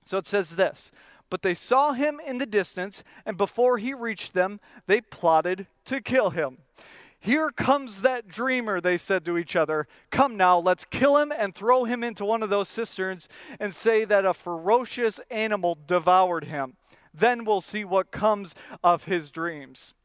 So 0.05 0.17
it 0.17 0.25
says 0.25 0.55
this 0.55 0.91
But 1.29 1.41
they 1.41 1.55
saw 1.55 1.91
him 1.91 2.21
in 2.25 2.37
the 2.37 2.45
distance, 2.45 3.03
and 3.25 3.37
before 3.37 3.77
he 3.77 3.93
reached 3.93 4.33
them, 4.33 4.59
they 4.87 5.01
plotted 5.01 5.67
to 5.85 5.99
kill 6.01 6.29
him. 6.29 6.59
Here 7.25 7.49
comes 7.49 8.03
that 8.03 8.27
dreamer, 8.27 8.79
they 8.79 8.97
said 8.97 9.25
to 9.25 9.35
each 9.35 9.55
other. 9.55 9.87
Come 10.11 10.37
now, 10.37 10.59
let's 10.59 10.85
kill 10.85 11.17
him 11.17 11.33
and 11.35 11.55
throw 11.55 11.83
him 11.85 12.03
into 12.03 12.23
one 12.23 12.43
of 12.43 12.51
those 12.51 12.69
cisterns 12.69 13.27
and 13.59 13.73
say 13.73 14.05
that 14.05 14.25
a 14.25 14.33
ferocious 14.35 15.19
animal 15.31 15.75
devoured 15.87 16.43
him. 16.43 16.75
Then 17.11 17.43
we'll 17.43 17.61
see 17.61 17.83
what 17.83 18.11
comes 18.11 18.53
of 18.83 19.05
his 19.05 19.31
dreams. 19.31 19.95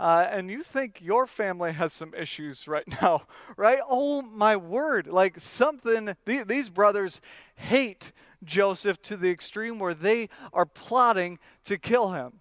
Uh, 0.00 0.26
and 0.30 0.50
you 0.50 0.62
think 0.62 1.02
your 1.02 1.26
family 1.26 1.72
has 1.72 1.92
some 1.92 2.14
issues 2.14 2.66
right 2.66 2.88
now, 3.02 3.24
right? 3.58 3.80
Oh 3.86 4.22
my 4.22 4.56
word. 4.56 5.08
Like 5.08 5.38
something, 5.38 6.16
th- 6.24 6.46
these 6.46 6.70
brothers 6.70 7.20
hate 7.56 8.12
Joseph 8.42 9.02
to 9.02 9.18
the 9.18 9.28
extreme 9.30 9.78
where 9.78 9.92
they 9.92 10.30
are 10.54 10.64
plotting 10.64 11.38
to 11.64 11.76
kill 11.76 12.12
him. 12.12 12.40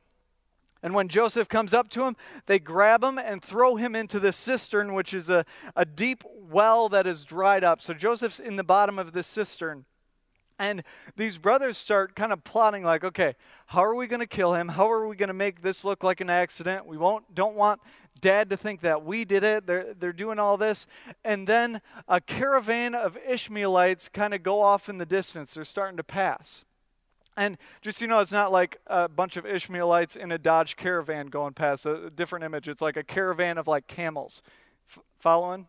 And 0.85 0.93
when 0.93 1.07
Joseph 1.07 1.49
comes 1.49 1.73
up 1.73 1.89
to 1.89 2.03
him, 2.03 2.15
they 2.45 2.59
grab 2.59 3.03
him 3.03 3.17
and 3.17 3.41
throw 3.41 3.75
him 3.75 3.95
into 3.95 4.19
the 4.19 4.31
cistern, 4.31 4.93
which 4.93 5.15
is 5.15 5.31
a, 5.31 5.43
a 5.75 5.83
deep 5.83 6.23
well 6.47 6.89
that 6.89 7.07
is 7.07 7.23
dried 7.23 7.63
up. 7.63 7.81
So 7.81 7.95
Joseph's 7.95 8.39
in 8.39 8.55
the 8.55 8.63
bottom 8.63 8.99
of 8.99 9.11
this 9.11 9.25
cistern. 9.25 9.85
And 10.59 10.83
these 11.15 11.39
brothers 11.39 11.75
start 11.75 12.15
kind 12.15 12.31
of 12.31 12.43
plotting 12.43 12.83
like, 12.83 13.03
okay, 13.03 13.33
how 13.65 13.83
are 13.83 13.95
we 13.95 14.05
going 14.05 14.19
to 14.19 14.27
kill 14.27 14.53
him? 14.53 14.67
How 14.67 14.91
are 14.91 15.07
we 15.07 15.15
going 15.15 15.29
to 15.29 15.33
make 15.33 15.63
this 15.63 15.83
look 15.83 16.03
like 16.03 16.21
an 16.21 16.29
accident? 16.29 16.85
We 16.85 16.97
won't 16.97 17.33
don't 17.33 17.55
want 17.55 17.81
dad 18.21 18.51
to 18.51 18.55
think 18.55 18.81
that 18.81 19.03
we 19.03 19.25
did 19.25 19.43
it. 19.43 19.65
They're 19.65 19.95
they're 19.95 20.13
doing 20.13 20.37
all 20.37 20.55
this. 20.55 20.85
And 21.23 21.47
then 21.47 21.81
a 22.07 22.21
caravan 22.21 22.93
of 22.93 23.17
Ishmaelites 23.27 24.07
kind 24.09 24.35
of 24.35 24.43
go 24.43 24.61
off 24.61 24.87
in 24.87 24.99
the 24.99 25.05
distance. 25.07 25.55
They're 25.55 25.65
starting 25.65 25.97
to 25.97 26.03
pass. 26.03 26.63
And 27.37 27.57
just 27.81 28.01
you 28.01 28.07
know, 28.07 28.19
it's 28.19 28.31
not 28.31 28.51
like 28.51 28.79
a 28.87 29.09
bunch 29.09 29.37
of 29.37 29.45
Ishmaelites 29.45 30.15
in 30.15 30.31
a 30.31 30.37
Dodge 30.37 30.77
caravan 30.77 31.27
going 31.27 31.53
past 31.53 31.85
a 31.85 32.09
different 32.09 32.45
image. 32.45 32.69
It's 32.69 32.81
like 32.81 32.97
a 32.97 33.03
caravan 33.03 33.57
of 33.57 33.67
like 33.67 33.87
camels. 33.87 34.41
F- 34.89 34.99
following? 35.19 35.67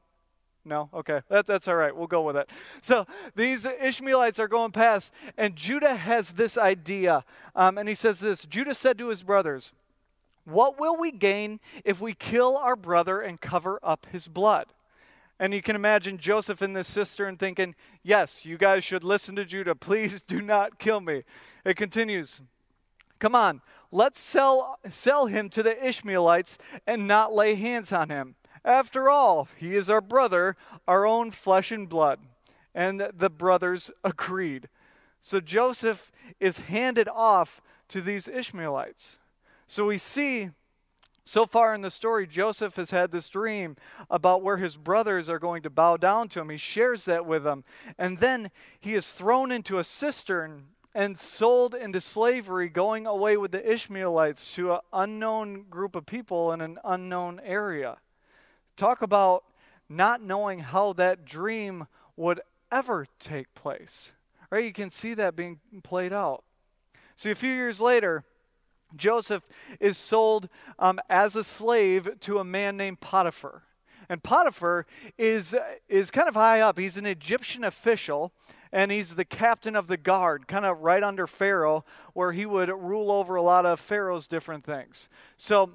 No? 0.64 0.90
Okay. 0.92 1.20
That's, 1.28 1.48
that's 1.48 1.68
all 1.68 1.76
right. 1.76 1.94
We'll 1.94 2.08
go 2.08 2.22
with 2.22 2.36
it. 2.36 2.50
So 2.80 3.06
these 3.34 3.64
Ishmaelites 3.64 4.38
are 4.38 4.48
going 4.48 4.72
past, 4.72 5.12
and 5.36 5.54
Judah 5.54 5.94
has 5.94 6.32
this 6.32 6.58
idea. 6.58 7.24
Um, 7.54 7.78
and 7.78 7.88
he 7.88 7.94
says 7.94 8.20
this 8.20 8.44
Judah 8.44 8.74
said 8.74 8.98
to 8.98 9.08
his 9.08 9.22
brothers, 9.22 9.72
What 10.44 10.78
will 10.78 10.96
we 10.96 11.12
gain 11.12 11.60
if 11.84 12.00
we 12.00 12.14
kill 12.14 12.56
our 12.56 12.76
brother 12.76 13.20
and 13.20 13.40
cover 13.40 13.78
up 13.82 14.06
his 14.10 14.28
blood? 14.28 14.66
And 15.38 15.52
you 15.52 15.60
can 15.60 15.76
imagine 15.76 16.16
Joseph 16.18 16.62
in 16.62 16.72
this 16.72 16.88
cistern 16.88 17.36
thinking, 17.36 17.74
Yes, 18.02 18.46
you 18.46 18.56
guys 18.56 18.84
should 18.84 19.04
listen 19.04 19.36
to 19.36 19.44
Judah. 19.44 19.74
Please 19.74 20.22
do 20.22 20.40
not 20.40 20.78
kill 20.78 21.00
me. 21.00 21.24
It 21.64 21.76
continues. 21.76 22.40
Come 23.18 23.34
on, 23.34 23.62
let's 23.90 24.20
sell, 24.20 24.78
sell 24.88 25.26
him 25.26 25.48
to 25.50 25.62
the 25.62 25.86
Ishmaelites 25.86 26.58
and 26.86 27.08
not 27.08 27.34
lay 27.34 27.54
hands 27.54 27.92
on 27.92 28.10
him. 28.10 28.34
After 28.64 29.08
all, 29.08 29.48
he 29.56 29.74
is 29.74 29.88
our 29.88 30.00
brother, 30.00 30.56
our 30.86 31.06
own 31.06 31.30
flesh 31.30 31.70
and 31.70 31.88
blood. 31.88 32.20
And 32.74 33.10
the 33.14 33.30
brothers 33.30 33.90
agreed. 34.04 34.68
So 35.20 35.40
Joseph 35.40 36.12
is 36.40 36.60
handed 36.60 37.08
off 37.08 37.62
to 37.88 38.02
these 38.02 38.28
Ishmaelites. 38.28 39.18
So 39.66 39.86
we 39.86 39.98
see 39.98 40.50
so 41.28 41.44
far 41.44 41.74
in 41.74 41.80
the 41.80 41.90
story, 41.90 42.24
Joseph 42.24 42.76
has 42.76 42.92
had 42.92 43.10
this 43.10 43.28
dream 43.28 43.76
about 44.08 44.42
where 44.42 44.58
his 44.58 44.76
brothers 44.76 45.28
are 45.28 45.40
going 45.40 45.60
to 45.64 45.70
bow 45.70 45.96
down 45.96 46.28
to 46.28 46.40
him. 46.40 46.50
He 46.50 46.56
shares 46.56 47.04
that 47.06 47.26
with 47.26 47.42
them. 47.42 47.64
And 47.98 48.18
then 48.18 48.52
he 48.78 48.94
is 48.94 49.10
thrown 49.10 49.50
into 49.50 49.78
a 49.78 49.84
cistern 49.84 50.66
and 50.94 51.18
sold 51.18 51.74
into 51.74 52.00
slavery, 52.00 52.68
going 52.68 53.08
away 53.08 53.36
with 53.36 53.50
the 53.50 53.72
Ishmaelites 53.72 54.54
to 54.54 54.74
an 54.74 54.80
unknown 54.92 55.64
group 55.68 55.96
of 55.96 56.06
people 56.06 56.52
in 56.52 56.60
an 56.60 56.78
unknown 56.84 57.40
area. 57.44 57.96
Talk 58.76 59.02
about 59.02 59.42
not 59.88 60.22
knowing 60.22 60.60
how 60.60 60.92
that 60.92 61.24
dream 61.24 61.88
would 62.14 62.40
ever 62.70 63.04
take 63.18 63.52
place. 63.56 64.12
Right? 64.48 64.64
You 64.64 64.72
can 64.72 64.90
see 64.90 65.12
that 65.14 65.34
being 65.34 65.58
played 65.82 66.12
out. 66.12 66.44
See, 67.16 67.32
a 67.32 67.34
few 67.34 67.52
years 67.52 67.80
later, 67.80 68.24
Joseph 68.96 69.42
is 69.80 69.96
sold 69.96 70.48
um, 70.78 71.00
as 71.08 71.36
a 71.36 71.44
slave 71.44 72.20
to 72.20 72.38
a 72.38 72.44
man 72.44 72.76
named 72.76 73.00
Potiphar. 73.00 73.62
And 74.08 74.22
Potiphar 74.22 74.86
is, 75.18 75.54
is 75.88 76.10
kind 76.10 76.28
of 76.28 76.34
high 76.34 76.60
up. 76.60 76.78
He's 76.78 76.96
an 76.96 77.06
Egyptian 77.06 77.64
official, 77.64 78.32
and 78.72 78.92
he's 78.92 79.16
the 79.16 79.24
captain 79.24 79.74
of 79.74 79.88
the 79.88 79.96
guard, 79.96 80.46
kind 80.46 80.64
of 80.64 80.80
right 80.80 81.02
under 81.02 81.26
Pharaoh, 81.26 81.84
where 82.12 82.32
he 82.32 82.46
would 82.46 82.68
rule 82.68 83.10
over 83.10 83.34
a 83.34 83.42
lot 83.42 83.66
of 83.66 83.80
Pharaoh's 83.80 84.26
different 84.26 84.64
things. 84.64 85.08
So 85.36 85.70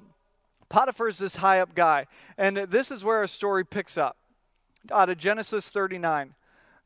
Potiphar 0.72 1.10
is 1.10 1.20
this 1.20 1.36
high 1.36 1.60
up 1.60 1.76
guy. 1.76 2.08
And 2.38 2.56
this 2.56 2.92
is 2.92 3.04
where 3.04 3.18
our 3.18 3.28
story 3.28 3.66
picks 3.66 3.98
up 3.98 4.18
out 4.90 5.10
of 5.10 5.18
Genesis 5.18 5.70
39. 5.70 6.34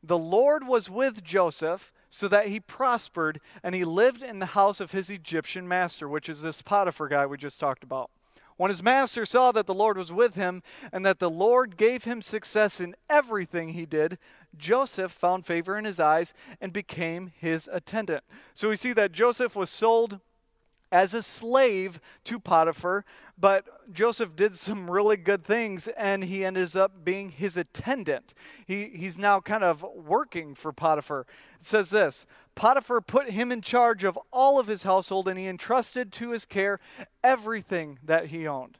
The 0.02 0.18
Lord 0.18 0.66
was 0.66 0.90
with 0.90 1.22
Joseph 1.22 1.92
so 2.08 2.28
that 2.28 2.48
he 2.48 2.60
prospered 2.60 3.40
and 3.62 3.74
he 3.74 3.84
lived 3.84 4.22
in 4.22 4.38
the 4.38 4.46
house 4.46 4.80
of 4.80 4.92
his 4.92 5.10
Egyptian 5.10 5.66
master, 5.66 6.08
which 6.08 6.28
is 6.28 6.42
this 6.42 6.62
Potiphar 6.62 7.08
guy 7.08 7.26
we 7.26 7.36
just 7.36 7.60
talked 7.60 7.82
about. 7.82 8.10
When 8.56 8.70
his 8.70 8.82
master 8.82 9.26
saw 9.26 9.52
that 9.52 9.66
the 9.66 9.74
Lord 9.74 9.98
was 9.98 10.12
with 10.12 10.34
him 10.34 10.62
and 10.90 11.04
that 11.04 11.18
the 11.18 11.28
Lord 11.28 11.76
gave 11.76 12.04
him 12.04 12.22
success 12.22 12.80
in 12.80 12.96
everything 13.10 13.70
he 13.70 13.84
did, 13.84 14.18
Joseph 14.56 15.12
found 15.12 15.44
favor 15.44 15.76
in 15.76 15.84
his 15.84 16.00
eyes 16.00 16.32
and 16.58 16.72
became 16.72 17.32
his 17.36 17.68
attendant. 17.70 18.24
So 18.54 18.70
we 18.70 18.76
see 18.76 18.94
that 18.94 19.12
Joseph 19.12 19.56
was 19.56 19.68
sold 19.68 20.20
as 20.92 21.14
a 21.14 21.22
slave 21.22 22.00
to 22.24 22.38
Potiphar, 22.38 23.04
but 23.38 23.92
Joseph 23.92 24.36
did 24.36 24.56
some 24.56 24.90
really 24.90 25.16
good 25.16 25.44
things 25.44 25.88
and 25.88 26.24
he 26.24 26.44
ends 26.44 26.76
up 26.76 27.04
being 27.04 27.30
his 27.30 27.56
attendant. 27.56 28.34
He, 28.66 28.90
he's 28.94 29.18
now 29.18 29.40
kind 29.40 29.64
of 29.64 29.84
working 29.94 30.54
for 30.54 30.72
Potiphar. 30.72 31.26
It 31.58 31.64
says 31.64 31.90
this 31.90 32.26
Potiphar 32.54 33.00
put 33.00 33.30
him 33.30 33.52
in 33.52 33.62
charge 33.62 34.04
of 34.04 34.18
all 34.32 34.58
of 34.58 34.66
his 34.66 34.84
household 34.84 35.28
and 35.28 35.38
he 35.38 35.46
entrusted 35.46 36.12
to 36.12 36.30
his 36.30 36.46
care 36.46 36.80
everything 37.22 37.98
that 38.02 38.26
he 38.26 38.46
owned. 38.46 38.78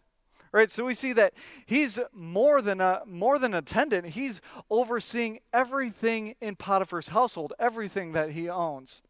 Right, 0.52 0.70
so 0.70 0.86
we 0.86 0.94
see 0.94 1.12
that 1.12 1.34
he's 1.66 1.98
more 2.14 2.62
than 2.62 2.80
a 2.80 3.02
more 3.04 3.38
than 3.38 3.52
attendant. 3.52 4.10
He's 4.10 4.40
overseeing 4.70 5.40
everything 5.52 6.34
in 6.40 6.56
Potiphar's 6.56 7.08
household, 7.08 7.52
everything 7.58 8.12
that 8.12 8.30
he 8.30 8.48
owns. 8.48 9.02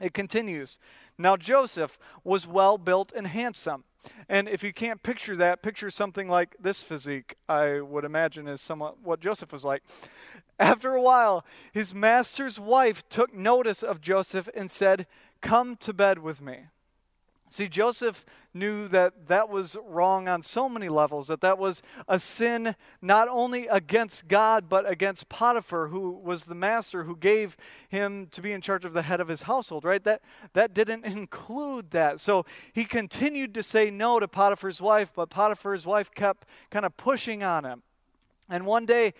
It 0.00 0.14
continues. 0.14 0.78
Now, 1.18 1.36
Joseph 1.36 1.98
was 2.24 2.46
well 2.46 2.78
built 2.78 3.12
and 3.14 3.26
handsome. 3.26 3.84
And 4.28 4.48
if 4.48 4.64
you 4.64 4.72
can't 4.72 5.02
picture 5.02 5.36
that, 5.36 5.62
picture 5.62 5.90
something 5.90 6.28
like 6.28 6.56
this 6.58 6.82
physique, 6.82 7.36
I 7.48 7.80
would 7.80 8.04
imagine 8.04 8.48
is 8.48 8.60
somewhat 8.60 9.00
what 9.00 9.20
Joseph 9.20 9.52
was 9.52 9.64
like. 9.64 9.82
After 10.58 10.94
a 10.94 11.02
while, 11.02 11.44
his 11.72 11.94
master's 11.94 12.58
wife 12.58 13.08
took 13.08 13.34
notice 13.34 13.82
of 13.82 14.00
Joseph 14.00 14.48
and 14.54 14.70
said, 14.70 15.06
Come 15.40 15.76
to 15.76 15.92
bed 15.92 16.18
with 16.18 16.40
me. 16.40 16.66
See, 17.52 17.68
Joseph 17.68 18.24
knew 18.54 18.88
that 18.88 19.26
that 19.26 19.50
was 19.50 19.76
wrong 19.84 20.26
on 20.26 20.40
so 20.42 20.70
many 20.70 20.88
levels, 20.88 21.28
that 21.28 21.42
that 21.42 21.58
was 21.58 21.82
a 22.08 22.18
sin 22.18 22.74
not 23.02 23.28
only 23.28 23.66
against 23.66 24.26
God, 24.26 24.70
but 24.70 24.88
against 24.88 25.28
Potiphar, 25.28 25.88
who 25.88 26.12
was 26.12 26.46
the 26.46 26.54
master 26.54 27.04
who 27.04 27.14
gave 27.14 27.58
him 27.90 28.26
to 28.28 28.40
be 28.40 28.52
in 28.52 28.62
charge 28.62 28.86
of 28.86 28.94
the 28.94 29.02
head 29.02 29.20
of 29.20 29.28
his 29.28 29.42
household, 29.42 29.84
right? 29.84 30.02
That, 30.02 30.22
that 30.54 30.72
didn't 30.72 31.04
include 31.04 31.90
that. 31.90 32.20
So 32.20 32.46
he 32.72 32.86
continued 32.86 33.52
to 33.52 33.62
say 33.62 33.90
no 33.90 34.18
to 34.18 34.26
Potiphar's 34.26 34.80
wife, 34.80 35.12
but 35.14 35.28
Potiphar's 35.28 35.84
wife 35.84 36.10
kept 36.10 36.48
kind 36.70 36.86
of 36.86 36.96
pushing 36.96 37.42
on 37.42 37.64
him. 37.64 37.82
And 38.48 38.64
one 38.64 38.86
day, 38.86 39.12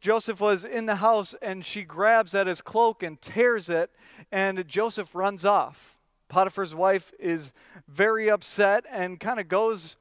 Joseph 0.00 0.40
was 0.40 0.64
in 0.64 0.86
the 0.86 0.96
house 0.96 1.34
and 1.42 1.64
she 1.64 1.82
grabs 1.82 2.36
at 2.36 2.46
his 2.46 2.62
cloak 2.62 3.02
and 3.02 3.20
tears 3.20 3.68
it, 3.68 3.90
and 4.30 4.64
Joseph 4.68 5.12
runs 5.12 5.44
off. 5.44 5.99
Potiphar's 6.30 6.74
wife 6.74 7.12
is 7.18 7.52
very 7.86 8.30
upset 8.30 8.86
and 8.90 9.20
kind 9.20 9.38
of 9.38 9.48
goes 9.48 9.96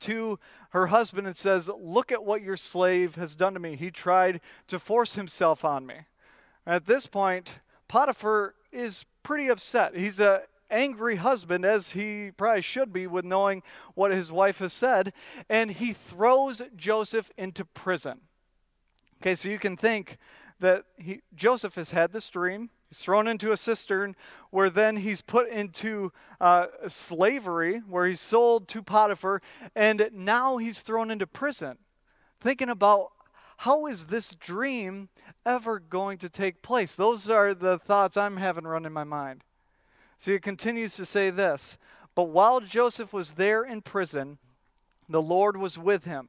to 0.00 0.38
her 0.70 0.86
husband 0.86 1.26
and 1.26 1.36
says, 1.36 1.68
Look 1.78 2.10
at 2.10 2.24
what 2.24 2.40
your 2.42 2.56
slave 2.56 3.16
has 3.16 3.36
done 3.36 3.52
to 3.52 3.60
me. 3.60 3.76
He 3.76 3.90
tried 3.90 4.40
to 4.68 4.78
force 4.78 5.16
himself 5.16 5.64
on 5.64 5.84
me. 5.84 6.06
At 6.66 6.86
this 6.86 7.06
point, 7.06 7.58
Potiphar 7.88 8.54
is 8.70 9.04
pretty 9.22 9.48
upset. 9.48 9.96
He's 9.96 10.20
a 10.20 10.44
angry 10.70 11.16
husband, 11.16 11.66
as 11.66 11.90
he 11.90 12.30
probably 12.36 12.62
should 12.62 12.92
be 12.92 13.06
with 13.06 13.24
knowing 13.24 13.62
what 13.94 14.10
his 14.10 14.32
wife 14.32 14.58
has 14.58 14.72
said, 14.72 15.12
and 15.50 15.72
he 15.72 15.92
throws 15.92 16.62
Joseph 16.74 17.30
into 17.36 17.64
prison. 17.64 18.22
Okay, 19.20 19.34
so 19.34 19.50
you 19.50 19.58
can 19.58 19.76
think 19.76 20.16
that 20.60 20.84
he, 20.96 21.20
Joseph 21.34 21.74
has 21.74 21.90
had 21.90 22.12
this 22.12 22.30
dream. 22.30 22.70
He's 22.92 22.98
thrown 22.98 23.26
into 23.26 23.52
a 23.52 23.56
cistern 23.56 24.14
where 24.50 24.68
then 24.68 24.98
he's 24.98 25.22
put 25.22 25.48
into 25.48 26.12
uh, 26.38 26.66
slavery, 26.88 27.78
where 27.88 28.06
he's 28.06 28.20
sold 28.20 28.68
to 28.68 28.82
Potiphar, 28.82 29.40
and 29.74 30.10
now 30.12 30.58
he's 30.58 30.82
thrown 30.82 31.10
into 31.10 31.26
prison. 31.26 31.78
Thinking 32.38 32.68
about 32.68 33.12
how 33.56 33.86
is 33.86 34.08
this 34.08 34.32
dream 34.32 35.08
ever 35.46 35.78
going 35.78 36.18
to 36.18 36.28
take 36.28 36.60
place? 36.60 36.94
Those 36.94 37.30
are 37.30 37.54
the 37.54 37.78
thoughts 37.78 38.18
I'm 38.18 38.36
having 38.36 38.64
run 38.64 38.84
in 38.84 38.92
my 38.92 39.04
mind. 39.04 39.42
See, 40.18 40.34
it 40.34 40.42
continues 40.42 40.94
to 40.96 41.06
say 41.06 41.30
this 41.30 41.78
But 42.14 42.24
while 42.24 42.60
Joseph 42.60 43.14
was 43.14 43.32
there 43.32 43.64
in 43.64 43.80
prison, 43.80 44.36
the 45.08 45.22
Lord 45.22 45.56
was 45.56 45.78
with 45.78 46.04
him. 46.04 46.28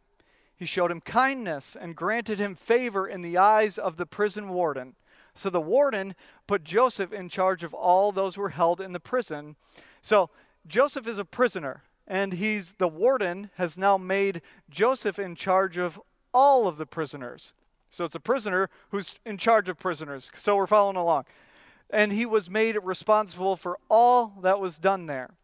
He 0.56 0.64
showed 0.64 0.92
him 0.92 1.02
kindness 1.02 1.76
and 1.76 1.94
granted 1.94 2.40
him 2.40 2.56
favor 2.56 3.06
in 3.06 3.22
the 3.22 3.38
eyes 3.38 3.78
of 3.78 3.98
the 3.98 4.06
prison 4.06 4.48
warden. 4.48 4.96
So 5.36 5.50
the 5.50 5.62
warden 5.62 6.16
put 6.48 6.64
Joseph 6.64 7.12
in 7.12 7.30
charge 7.30 7.64
of 7.64 7.74
all 7.74 8.12
those 8.12 8.36
who 8.36 8.42
were 8.42 8.50
held 8.50 8.80
in 8.80 8.94
the 8.94 9.00
prison. 9.00 9.56
So 10.02 10.30
Joseph 10.68 11.08
is 11.08 11.18
a 11.18 11.26
prisoner, 11.26 11.84
and 12.08 12.34
he's 12.34 12.74
the 12.74 12.88
warden 12.88 13.50
has 13.56 13.78
now 13.78 13.98
made 13.98 14.42
Joseph 14.70 15.18
in 15.18 15.36
charge 15.36 15.78
of 15.78 16.00
all 16.34 16.68
of 16.68 16.78
the 16.78 16.86
prisoners. 16.86 17.54
So 17.90 18.06
it's 18.06 18.16
a 18.16 18.20
prisoner 18.20 18.70
who's 18.90 19.16
in 19.26 19.38
charge 19.38 19.70
of 19.70 19.78
prisoners. 19.78 20.32
So 20.36 20.56
we're 20.56 20.68
following 20.68 20.98
along. 20.98 21.26
And 21.90 22.12
he 22.12 22.26
was 22.26 22.50
made 22.50 22.76
responsible 22.82 23.56
for 23.56 23.78
all 23.90 24.34
that 24.42 24.60
was 24.60 24.80
done 24.80 25.06
there. 25.06 25.36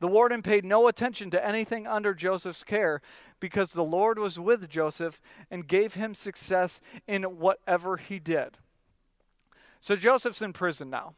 The 0.00 0.08
warden 0.08 0.42
paid 0.42 0.64
no 0.64 0.88
attention 0.88 1.30
to 1.30 1.46
anything 1.46 1.86
under 1.86 2.14
Joseph's 2.14 2.64
care 2.64 3.00
because 3.38 3.72
the 3.72 3.84
Lord 3.84 4.18
was 4.18 4.38
with 4.38 4.68
Joseph 4.68 5.20
and 5.50 5.68
gave 5.68 5.94
him 5.94 6.14
success 6.14 6.80
in 7.06 7.22
whatever 7.38 7.96
he 7.96 8.18
did. 8.18 8.58
So 9.84 9.96
Joseph's 9.96 10.40
in 10.40 10.54
prison 10.54 10.88
now. 10.88 11.12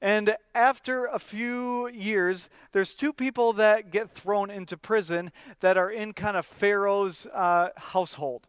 And 0.00 0.36
after 0.54 1.06
a 1.06 1.18
few 1.18 1.88
years, 1.88 2.48
there's 2.70 2.94
two 2.94 3.12
people 3.12 3.52
that 3.54 3.90
get 3.90 4.12
thrown 4.12 4.52
into 4.52 4.76
prison 4.76 5.32
that 5.58 5.76
are 5.76 5.90
in 5.90 6.12
kind 6.12 6.36
of 6.36 6.46
Pharaoh's 6.46 7.26
uh, 7.34 7.70
household. 7.76 8.46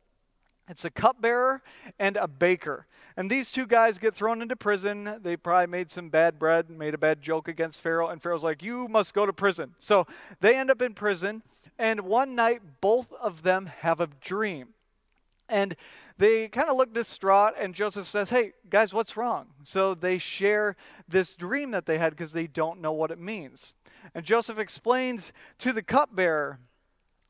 It's 0.70 0.86
a 0.86 0.92
cupbearer 0.92 1.64
and 1.98 2.16
a 2.16 2.28
baker. 2.28 2.86
And 3.18 3.28
these 3.28 3.52
two 3.52 3.66
guys 3.66 3.98
get 3.98 4.14
thrown 4.14 4.44
into 4.44 4.56
prison. 4.56 5.18
They 5.24 5.36
probably 5.36 5.66
made 5.66 5.90
some 5.90 6.10
bad 6.10 6.38
bread, 6.38 6.70
made 6.70 6.94
a 6.94 7.00
bad 7.00 7.24
joke 7.24 7.48
against 7.48 7.82
Pharaoh, 7.82 8.10
and 8.10 8.22
Pharaoh's 8.22 8.44
like, 8.44 8.62
You 8.62 8.88
must 8.88 9.16
go 9.16 9.26
to 9.26 9.34
prison. 9.34 9.74
So 9.80 10.06
they 10.42 10.56
end 10.56 10.70
up 10.70 10.84
in 10.84 10.94
prison, 10.94 11.42
and 11.80 12.02
one 12.02 12.36
night, 12.36 12.62
both 12.82 13.12
of 13.14 13.42
them 13.42 13.66
have 13.66 14.00
a 14.00 14.10
dream. 14.22 14.75
And 15.48 15.76
they 16.18 16.48
kind 16.48 16.70
of 16.70 16.78
look 16.78 16.94
distraught, 16.94 17.54
and 17.60 17.76
Joseph 17.76 18.08
says, 18.08 18.30
Hey, 18.30 18.54
guys, 18.70 18.94
what's 18.94 19.16
wrong? 19.16 19.48
So 19.64 19.94
they 19.94 20.18
share 20.18 20.76
this 21.08 21.36
dream 21.36 21.72
that 21.72 21.86
they 21.86 21.98
had 21.98 22.12
because 22.12 22.34
they 22.34 22.48
don't 22.48 22.82
know 22.82 22.94
what 22.94 23.12
it 23.12 23.20
means. 23.20 23.74
And 24.14 24.26
Joseph 24.26 24.60
explains 24.60 25.34
to 25.60 25.72
the 25.72 25.84
cupbearer 25.84 26.60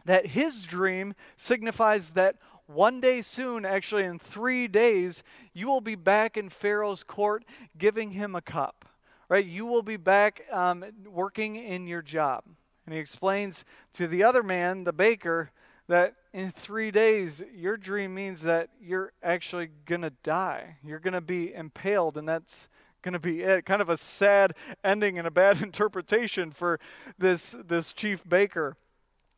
that 0.05 0.27
his 0.27 0.63
dream 0.63 1.13
signifies 1.35 2.11
that 2.11 2.37
one 2.67 2.99
day 2.99 3.21
soon, 3.21 3.65
actually 3.65 4.03
in 4.03 4.17
three 4.17 4.67
days, 4.67 5.23
you 5.53 5.67
will 5.67 5.81
be 5.81 5.95
back 5.95 6.37
in 6.37 6.49
Pharaoh's 6.49 7.03
court 7.03 7.45
giving 7.77 8.11
him 8.11 8.35
a 8.35 8.41
cup. 8.41 8.85
Right? 9.27 9.45
You 9.45 9.65
will 9.65 9.81
be 9.81 9.97
back 9.97 10.43
um, 10.51 10.85
working 11.07 11.55
in 11.55 11.87
your 11.87 12.03
job. 12.03 12.43
And 12.85 12.93
he 12.93 12.99
explains 12.99 13.65
to 13.93 14.07
the 14.07 14.23
other 14.23 14.43
man, 14.43 14.83
the 14.83 14.93
baker, 14.93 15.51
that 15.87 16.15
in 16.33 16.51
three 16.51 16.91
days, 16.91 17.43
your 17.53 17.77
dream 17.77 18.13
means 18.13 18.41
that 18.41 18.69
you're 18.81 19.13
actually 19.23 19.69
going 19.85 20.01
to 20.01 20.11
die. 20.23 20.77
You're 20.83 20.99
going 20.99 21.13
to 21.13 21.21
be 21.21 21.53
impaled, 21.53 22.17
and 22.17 22.27
that's 22.27 22.67
going 23.01 23.13
to 23.13 23.19
be 23.19 23.41
it. 23.41 23.65
Kind 23.65 23.81
of 23.81 23.89
a 23.89 23.97
sad 23.97 24.53
ending 24.83 25.17
and 25.17 25.27
a 25.27 25.31
bad 25.31 25.61
interpretation 25.61 26.51
for 26.51 26.79
this, 27.17 27.55
this 27.65 27.93
chief 27.93 28.27
baker. 28.27 28.77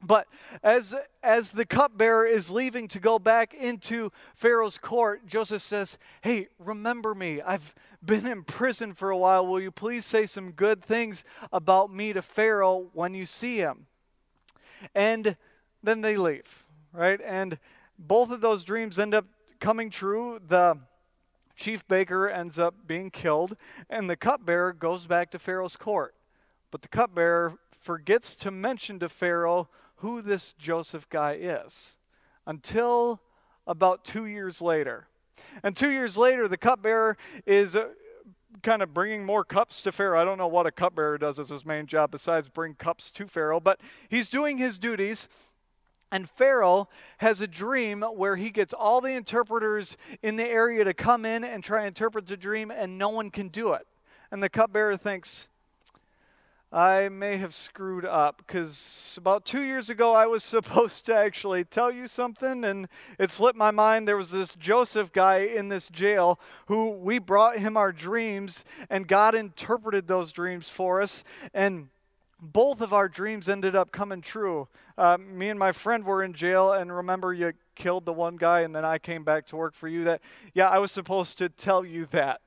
But 0.02 0.28
as, 0.64 0.96
as 1.24 1.52
the 1.52 1.66
cupbearer 1.66 2.26
is 2.26 2.52
leaving 2.52 2.88
to 2.90 3.00
go 3.00 3.18
back 3.18 3.54
into 3.54 4.12
Pharaoh's 4.36 4.78
court, 4.78 5.26
Joseph 5.26 5.64
says, 5.64 5.98
Hey, 6.22 6.50
remember 6.60 7.16
me. 7.16 7.42
I've 7.42 7.74
been 8.06 8.28
in 8.28 8.44
prison 8.44 8.94
for 8.94 9.10
a 9.10 9.18
while. 9.18 9.46
Will 9.46 9.60
you 9.60 9.72
please 9.72 10.06
say 10.06 10.28
some 10.28 10.52
good 10.52 10.84
things 10.84 11.26
about 11.52 11.92
me 11.92 12.14
to 12.14 12.22
Pharaoh 12.22 12.90
when 12.94 13.16
you 13.16 13.26
see 13.26 13.58
him? 13.58 13.88
And 14.94 15.36
then 15.88 16.02
they 16.02 16.18
leave, 16.18 16.66
right? 16.92 17.22
And 17.24 17.58
both 17.98 18.30
of 18.30 18.42
those 18.42 18.66
dreams 18.66 19.00
end 19.00 19.14
up 19.14 19.26
coming 19.62 19.90
true. 19.90 20.40
The 20.46 20.78
chief 21.56 21.88
baker 21.88 22.28
ends 22.28 22.60
up 22.60 22.76
being 22.86 23.10
killed, 23.10 23.56
and 23.90 24.10
the 24.10 24.18
cupbearer 24.18 24.74
goes 24.74 25.08
back 25.08 25.32
to 25.32 25.40
Pharaoh's 25.40 25.78
court. 25.78 26.14
But 26.72 26.82
the 26.82 26.90
cupbearer 26.90 27.58
forgets 27.72 28.36
to 28.36 28.52
mention 28.52 29.00
to 29.00 29.08
Pharaoh 29.08 29.70
who 29.98 30.22
this 30.22 30.52
Joseph 30.60 31.10
guy 31.10 31.38
is 31.40 31.96
until 32.46 33.22
about 33.66 34.04
two 34.04 34.26
years 34.26 34.62
later. 34.62 35.08
And 35.64 35.76
two 35.76 35.90
years 35.90 36.18
later, 36.18 36.50
the 36.50 36.58
cupbearer 36.58 37.18
is 37.46 37.76
uh, 37.76 37.90
kind 38.62 38.82
of 38.82 38.94
bringing 38.94 39.24
more 39.24 39.44
cups 39.44 39.82
to 39.84 39.92
Pharaoh. 39.92 40.20
I 40.20 40.26
don't 40.26 40.38
know 40.38 40.48
what 40.48 40.68
a 40.68 40.72
cupbearer 40.72 41.18
does 41.18 41.40
as 41.40 41.50
his 41.50 41.66
main 41.66 41.86
job 41.86 42.12
besides 42.12 42.50
bring 42.50 42.76
cups 42.76 43.10
to 43.12 43.28
Pharaoh, 43.28 43.60
but 43.60 43.80
he's 44.10 44.30
doing 44.30 44.58
his 44.58 44.78
duties. 44.78 45.30
And 46.12 46.30
Pharaoh 46.30 46.88
has 47.18 47.42
a 47.42 47.48
dream 47.48 48.02
where 48.02 48.38
he 48.38 48.50
gets 48.50 48.74
all 48.74 49.02
the 49.02 49.12
interpreters 49.12 49.98
in 50.24 50.38
the 50.38 50.46
area 50.46 50.84
to 50.84 50.94
come 50.94 51.26
in 51.26 51.44
and 51.44 51.64
try 51.64 51.80
and 51.80 51.88
interpret 51.88 52.28
the 52.28 52.38
dream, 52.38 52.72
and 52.72 52.98
no 52.98 53.10
one 53.10 53.30
can 53.30 53.50
do 53.50 53.74
it. 53.74 53.86
And 54.32 54.42
the 54.42 54.50
cupbearer 54.50 54.98
thinks, 54.98 55.48
I 56.72 57.08
may 57.08 57.38
have 57.38 57.54
screwed 57.54 58.04
up 58.04 58.44
because 58.46 59.16
about 59.18 59.46
two 59.46 59.64
years 59.64 59.90
ago 59.90 60.14
I 60.14 60.26
was 60.26 60.44
supposed 60.44 61.06
to 61.06 61.16
actually 61.16 61.64
tell 61.64 61.92
you 61.92 62.08
something 62.08 62.66
and 62.66 62.90
it 63.18 63.32
slipped 63.32 63.58
my 63.58 63.72
mind. 63.72 64.06
There 64.06 64.18
was 64.18 64.32
this 64.32 64.54
Joseph 64.54 65.14
guy 65.14 65.38
in 65.40 65.70
this 65.70 65.88
jail 65.88 66.40
who 66.66 66.90
we 66.90 67.20
brought 67.20 67.60
him 67.60 67.78
our 67.78 67.94
dreams 67.94 68.66
and 68.90 69.08
God 69.08 69.34
interpreted 69.34 70.08
those 70.08 70.34
dreams 70.34 70.70
for 70.70 71.02
us. 71.02 71.24
And 71.54 71.88
both 72.40 72.82
of 72.82 72.94
our 72.94 73.10
dreams 73.10 73.50
ended 73.50 73.76
up 73.76 73.92
coming 73.92 74.22
true. 74.22 74.68
Uh, 74.98 75.18
me 75.18 75.50
and 75.50 75.58
my 75.58 75.72
friend 75.72 76.04
were 76.04 76.24
in 76.24 76.34
jail, 76.34 76.72
and 76.72 76.96
remember, 76.96 77.34
you 77.34 77.54
killed 77.76 78.06
the 78.06 78.14
one 78.14 78.36
guy, 78.36 78.62
and 78.62 78.76
then 78.76 78.86
I 78.86 78.98
came 78.98 79.24
back 79.24 79.48
to 79.48 79.56
work 79.56 79.76
for 79.76 79.88
you. 79.88 80.04
That, 80.04 80.22
yeah, 80.54 80.68
I 80.68 80.80
was 80.80 80.92
supposed 80.92 81.38
to 81.40 81.50
tell 81.50 81.84
you 81.84 82.06
that. 82.08 82.42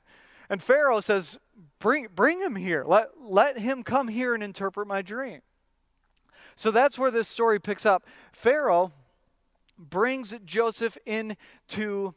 And 0.49 0.63
Pharaoh 0.63 1.01
says, 1.01 1.39
Bring, 1.79 2.09
bring 2.15 2.41
him 2.41 2.57
here. 2.57 2.85
Let, 2.87 3.11
let 3.21 3.59
him 3.59 3.83
come 3.83 4.09
here 4.09 4.35
and 4.35 4.43
interpret 4.43 4.87
my 4.87 5.03
dream. 5.03 5.41
So 6.57 6.71
that's 6.71 6.99
where 6.99 7.11
this 7.11 7.29
story 7.29 7.59
picks 7.59 7.87
up. 7.87 8.05
Pharaoh 8.33 8.93
brings 9.79 10.35
Joseph 10.45 10.99
into 11.07 12.15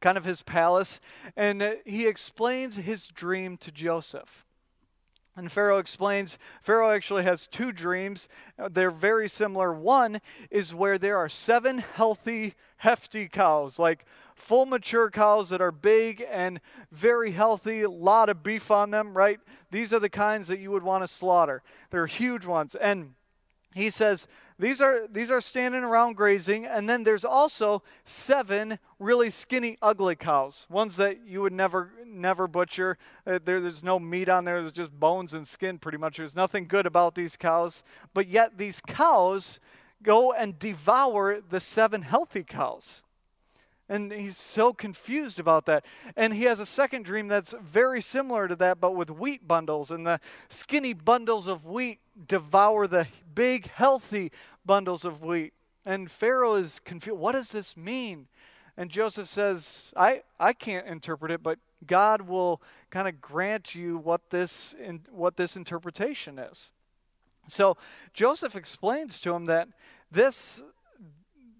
kind 0.00 0.18
of 0.18 0.24
his 0.24 0.42
palace, 0.42 1.00
and 1.36 1.78
he 1.84 2.06
explains 2.06 2.76
his 2.76 3.06
dream 3.06 3.56
to 3.58 3.70
Joseph. 3.70 4.45
And 5.36 5.52
Pharaoh 5.52 5.78
explains 5.78 6.38
Pharaoh 6.62 6.90
actually 6.90 7.24
has 7.24 7.46
two 7.46 7.70
dreams. 7.70 8.26
Uh, 8.58 8.70
they're 8.72 8.90
very 8.90 9.28
similar. 9.28 9.72
One 9.72 10.22
is 10.50 10.74
where 10.74 10.96
there 10.96 11.18
are 11.18 11.28
seven 11.28 11.78
healthy, 11.78 12.54
hefty 12.78 13.28
cows, 13.28 13.78
like 13.78 14.06
full 14.34 14.64
mature 14.64 15.10
cows 15.10 15.50
that 15.50 15.60
are 15.60 15.72
big 15.72 16.24
and 16.30 16.60
very 16.90 17.32
healthy, 17.32 17.82
a 17.82 17.90
lot 17.90 18.30
of 18.30 18.42
beef 18.42 18.70
on 18.70 18.90
them, 18.90 19.14
right? 19.14 19.38
These 19.70 19.92
are 19.92 20.00
the 20.00 20.08
kinds 20.08 20.48
that 20.48 20.58
you 20.58 20.70
would 20.70 20.82
want 20.82 21.04
to 21.04 21.08
slaughter. 21.08 21.62
They're 21.90 22.06
huge 22.06 22.46
ones. 22.46 22.74
And 22.74 23.14
he 23.74 23.90
says 23.90 24.26
these 24.58 24.80
are 24.80 25.06
these 25.10 25.30
are 25.30 25.40
standing 25.40 25.82
around 25.82 26.16
grazing 26.16 26.64
and 26.64 26.88
then 26.88 27.02
there's 27.02 27.24
also 27.24 27.82
seven 28.04 28.78
really 28.98 29.28
skinny 29.28 29.76
ugly 29.82 30.16
cows 30.16 30.66
ones 30.70 30.96
that 30.96 31.26
you 31.26 31.42
would 31.42 31.52
never 31.52 31.90
never 32.06 32.46
butcher. 32.46 32.96
Uh, 33.26 33.38
there, 33.44 33.60
there's 33.60 33.84
no 33.84 33.98
meat 33.98 34.28
on 34.28 34.44
there 34.44 34.60
there's 34.60 34.72
just 34.72 34.98
bones 34.98 35.34
and 35.34 35.46
skin 35.46 35.78
pretty 35.78 35.98
much. 35.98 36.16
There's 36.16 36.34
nothing 36.34 36.66
good 36.66 36.86
about 36.86 37.14
these 37.14 37.36
cows 37.36 37.84
but 38.14 38.28
yet 38.28 38.58
these 38.58 38.80
cows 38.80 39.60
go 40.02 40.32
and 40.32 40.58
devour 40.58 41.40
the 41.40 41.60
seven 41.60 42.02
healthy 42.02 42.44
cows 42.44 43.02
and 43.88 44.12
he's 44.12 44.36
so 44.36 44.72
confused 44.72 45.38
about 45.38 45.66
that. 45.66 45.84
And 46.16 46.34
he 46.34 46.44
has 46.44 46.58
a 46.58 46.66
second 46.66 47.04
dream 47.04 47.28
that's 47.28 47.54
very 47.62 48.00
similar 48.00 48.48
to 48.48 48.56
that, 48.56 48.80
but 48.80 48.96
with 48.96 49.10
wheat 49.10 49.46
bundles. 49.46 49.90
And 49.90 50.06
the 50.06 50.20
skinny 50.48 50.92
bundles 50.92 51.46
of 51.46 51.64
wheat 51.64 52.00
devour 52.26 52.86
the 52.86 53.06
big, 53.34 53.68
healthy 53.68 54.32
bundles 54.64 55.04
of 55.04 55.22
wheat. 55.22 55.52
And 55.84 56.10
Pharaoh 56.10 56.56
is 56.56 56.80
confused. 56.80 57.18
What 57.18 57.32
does 57.32 57.52
this 57.52 57.76
mean? 57.76 58.26
And 58.76 58.90
Joseph 58.90 59.28
says, 59.28 59.94
I, 59.96 60.22
I 60.38 60.52
can't 60.52 60.86
interpret 60.86 61.30
it, 61.30 61.42
but 61.42 61.58
God 61.86 62.22
will 62.22 62.60
kind 62.90 63.06
of 63.06 63.20
grant 63.20 63.74
you 63.74 63.98
what 63.98 64.30
this, 64.30 64.74
in, 64.74 65.02
what 65.10 65.36
this 65.36 65.56
interpretation 65.56 66.38
is. 66.38 66.72
So 67.48 67.76
Joseph 68.12 68.56
explains 68.56 69.20
to 69.20 69.32
him 69.32 69.46
that 69.46 69.68
this 70.10 70.62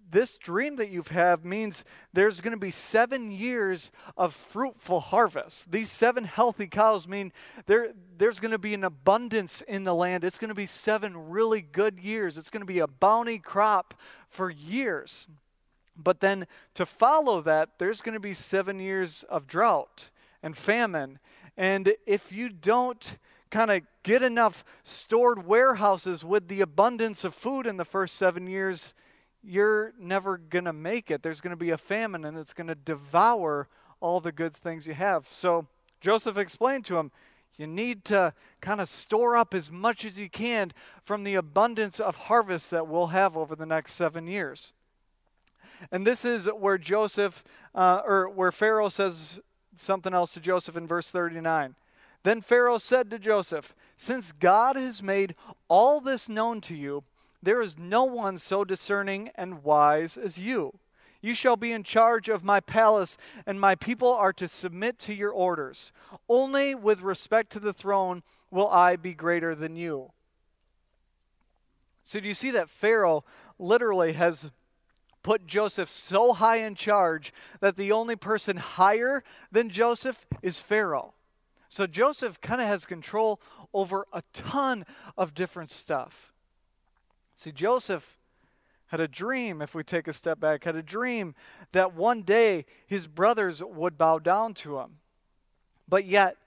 this 0.09 0.37
dream 0.37 0.77
that 0.77 0.89
you've 0.89 1.09
had 1.09 1.43
means 1.43 1.83
there's 2.13 2.41
going 2.41 2.51
to 2.51 2.57
be 2.57 2.71
seven 2.71 3.31
years 3.31 3.91
of 4.17 4.33
fruitful 4.33 4.99
harvest. 4.99 5.71
These 5.71 5.91
seven 5.91 6.23
healthy 6.23 6.67
cows 6.67 7.07
mean 7.07 7.33
there, 7.65 7.93
there's 8.17 8.39
going 8.39 8.51
to 8.51 8.57
be 8.57 8.73
an 8.73 8.83
abundance 8.83 9.61
in 9.61 9.83
the 9.83 9.93
land. 9.93 10.23
It's 10.23 10.37
going 10.37 10.49
to 10.49 10.55
be 10.55 10.65
seven 10.65 11.29
really 11.29 11.61
good 11.61 11.99
years. 11.99 12.37
It's 12.37 12.49
going 12.49 12.61
to 12.61 12.65
be 12.65 12.79
a 12.79 12.87
bounty 12.87 13.39
crop 13.39 13.93
for 14.27 14.49
years. 14.49 15.27
But 15.95 16.19
then 16.19 16.47
to 16.75 16.85
follow 16.85 17.41
that, 17.41 17.79
there's 17.79 18.01
going 18.01 18.13
to 18.13 18.19
be 18.19 18.33
seven 18.33 18.79
years 18.79 19.23
of 19.23 19.47
drought 19.47 20.09
and 20.43 20.55
famine. 20.55 21.19
And 21.57 21.95
if 22.05 22.31
you 22.31 22.49
don't 22.49 23.17
kind 23.49 23.71
of 23.71 23.81
get 24.03 24.21
enough 24.21 24.63
stored 24.83 25.47
warehouses 25.47 26.23
with 26.23 26.47
the 26.47 26.61
abundance 26.61 27.23
of 27.23 27.33
food 27.33 27.65
in 27.65 27.77
the 27.77 27.85
first 27.85 28.15
seven 28.15 28.45
years, 28.45 28.93
you're 29.47 29.93
never 29.97 30.37
going 30.37 30.65
to 30.65 30.73
make 30.73 31.09
it. 31.09 31.23
There's 31.23 31.41
going 31.41 31.51
to 31.51 31.57
be 31.57 31.69
a 31.69 31.77
famine 31.77 32.25
and 32.25 32.37
it's 32.37 32.53
going 32.53 32.67
to 32.67 32.75
devour 32.75 33.67
all 34.01 34.19
the 34.19 34.31
good 34.31 34.55
things 34.55 34.85
you 34.85 34.93
have. 34.93 35.27
So 35.31 35.67
Joseph 36.01 36.37
explained 36.37 36.85
to 36.85 36.97
him, 36.97 37.11
you 37.57 37.65
need 37.65 38.05
to 38.05 38.33
kind 38.61 38.81
of 38.81 38.89
store 38.89 39.35
up 39.35 39.53
as 39.53 39.71
much 39.71 40.05
as 40.05 40.19
you 40.19 40.29
can 40.29 40.73
from 41.03 41.23
the 41.23 41.35
abundance 41.35 41.99
of 41.99 42.15
harvest 42.15 42.69
that 42.71 42.87
we'll 42.87 43.07
have 43.07 43.35
over 43.35 43.55
the 43.55 43.65
next 43.65 43.93
seven 43.93 44.27
years. 44.27 44.73
And 45.91 46.05
this 46.05 46.25
is 46.25 46.47
where 46.47 46.77
Joseph, 46.77 47.43
uh, 47.73 48.01
or 48.05 48.29
where 48.29 48.51
Pharaoh 48.51 48.89
says 48.89 49.39
something 49.75 50.13
else 50.13 50.33
to 50.33 50.39
Joseph 50.39 50.77
in 50.77 50.87
verse 50.87 51.09
39. 51.09 51.75
Then 52.23 52.41
Pharaoh 52.41 52.79
said 52.79 53.09
to 53.11 53.19
Joseph, 53.19 53.73
Since 53.95 54.33
God 54.33 54.75
has 54.75 55.01
made 55.01 55.35
all 55.67 56.01
this 56.01 56.27
known 56.27 56.61
to 56.61 56.75
you, 56.75 57.03
there 57.41 57.61
is 57.61 57.77
no 57.77 58.03
one 58.03 58.37
so 58.37 58.63
discerning 58.63 59.29
and 59.35 59.63
wise 59.63 60.17
as 60.17 60.37
you. 60.37 60.79
You 61.21 61.33
shall 61.33 61.55
be 61.57 61.71
in 61.71 61.83
charge 61.83 62.29
of 62.29 62.43
my 62.43 62.59
palace, 62.59 63.17
and 63.45 63.59
my 63.59 63.75
people 63.75 64.11
are 64.11 64.33
to 64.33 64.47
submit 64.47 64.99
to 64.99 65.13
your 65.13 65.31
orders. 65.31 65.91
Only 66.29 66.75
with 66.75 67.01
respect 67.01 67.51
to 67.53 67.59
the 67.59 67.73
throne 67.73 68.23
will 68.51 68.69
I 68.69 68.95
be 68.95 69.13
greater 69.13 69.55
than 69.55 69.75
you. 69.75 70.11
So, 72.03 72.19
do 72.19 72.27
you 72.27 72.33
see 72.33 72.51
that 72.51 72.69
Pharaoh 72.69 73.25
literally 73.59 74.13
has 74.13 74.51
put 75.23 75.45
Joseph 75.45 75.89
so 75.89 76.31
high 76.31 76.57
in 76.57 76.75
charge 76.75 77.33
that 77.59 77.75
the 77.75 77.91
only 77.91 78.15
person 78.15 78.57
higher 78.57 79.23
than 79.51 79.69
Joseph 79.69 80.25
is 80.41 80.61
Pharaoh? 80.61 81.13
So, 81.67 81.85
Joseph 81.85 82.39
kind 82.39 82.61
of 82.61 82.67
has 82.67 82.85
control 82.85 83.41
over 83.73 84.07
a 84.13 84.23
ton 84.31 84.85
of 85.17 85.33
different 85.33 85.69
stuff. 85.69 86.31
See, 87.37 87.51
Joseph 87.51 88.17
had 88.87 88.99
a 88.99 89.07
dream, 89.07 89.61
if 89.61 89.75
we 89.75 89.83
take 89.83 90.07
a 90.07 90.13
step 90.13 90.39
back, 90.39 90.63
had 90.63 90.75
a 90.75 90.81
dream 90.81 91.35
that 91.71 91.93
one 91.93 92.23
day 92.23 92.65
his 92.87 93.05
brothers 93.05 93.61
would 93.63 93.95
bow 93.95 94.17
down 94.17 94.55
to 94.55 94.79
him. 94.79 94.97
But 95.87 96.05
yet, 96.05 96.37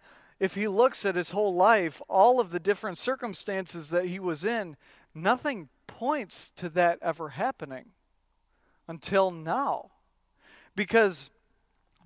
if 0.40 0.56
he 0.56 0.66
looks 0.66 1.06
at 1.06 1.14
his 1.14 1.30
whole 1.30 1.54
life, 1.54 2.02
all 2.08 2.40
of 2.40 2.50
the 2.50 2.58
different 2.58 2.98
circumstances 2.98 3.90
that 3.90 4.06
he 4.06 4.18
was 4.18 4.44
in, 4.44 4.76
nothing 5.14 5.68
points 5.86 6.50
to 6.56 6.68
that 6.70 6.98
ever 7.00 7.30
happening 7.30 7.90
until 8.88 9.30
now. 9.30 9.92
Because 10.74 11.30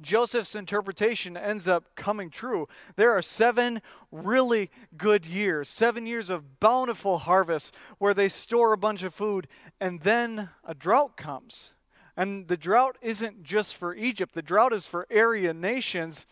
Joseph's 0.01 0.55
interpretation 0.55 1.37
ends 1.37 1.69
up 1.69 1.95
coming 1.95 2.31
true. 2.31 2.69
There 2.97 3.13
are 3.17 3.23
seven 3.23 3.81
really 4.11 4.71
good 4.97 5.25
years, 5.25 5.69
seven 5.69 6.07
years 6.07 6.31
of 6.31 6.61
bountiful 6.61 7.19
harvest 7.19 7.75
where 7.99 8.15
they 8.15 8.29
store 8.29 8.73
a 8.73 8.79
bunch 8.79 9.03
of 9.03 9.15
food, 9.15 9.47
and 9.81 10.01
then 10.01 10.51
a 10.65 10.75
drought 10.75 11.17
comes. 11.17 11.75
And 12.17 12.49
the 12.49 12.57
drought 12.57 12.97
isn't 13.03 13.43
just 13.43 13.77
for 13.77 13.95
Egypt, 13.95 14.35
the 14.35 14.43
drought 14.43 14.73
is 14.73 14.87
for 14.87 15.07
area 15.11 15.53
nations 15.53 16.27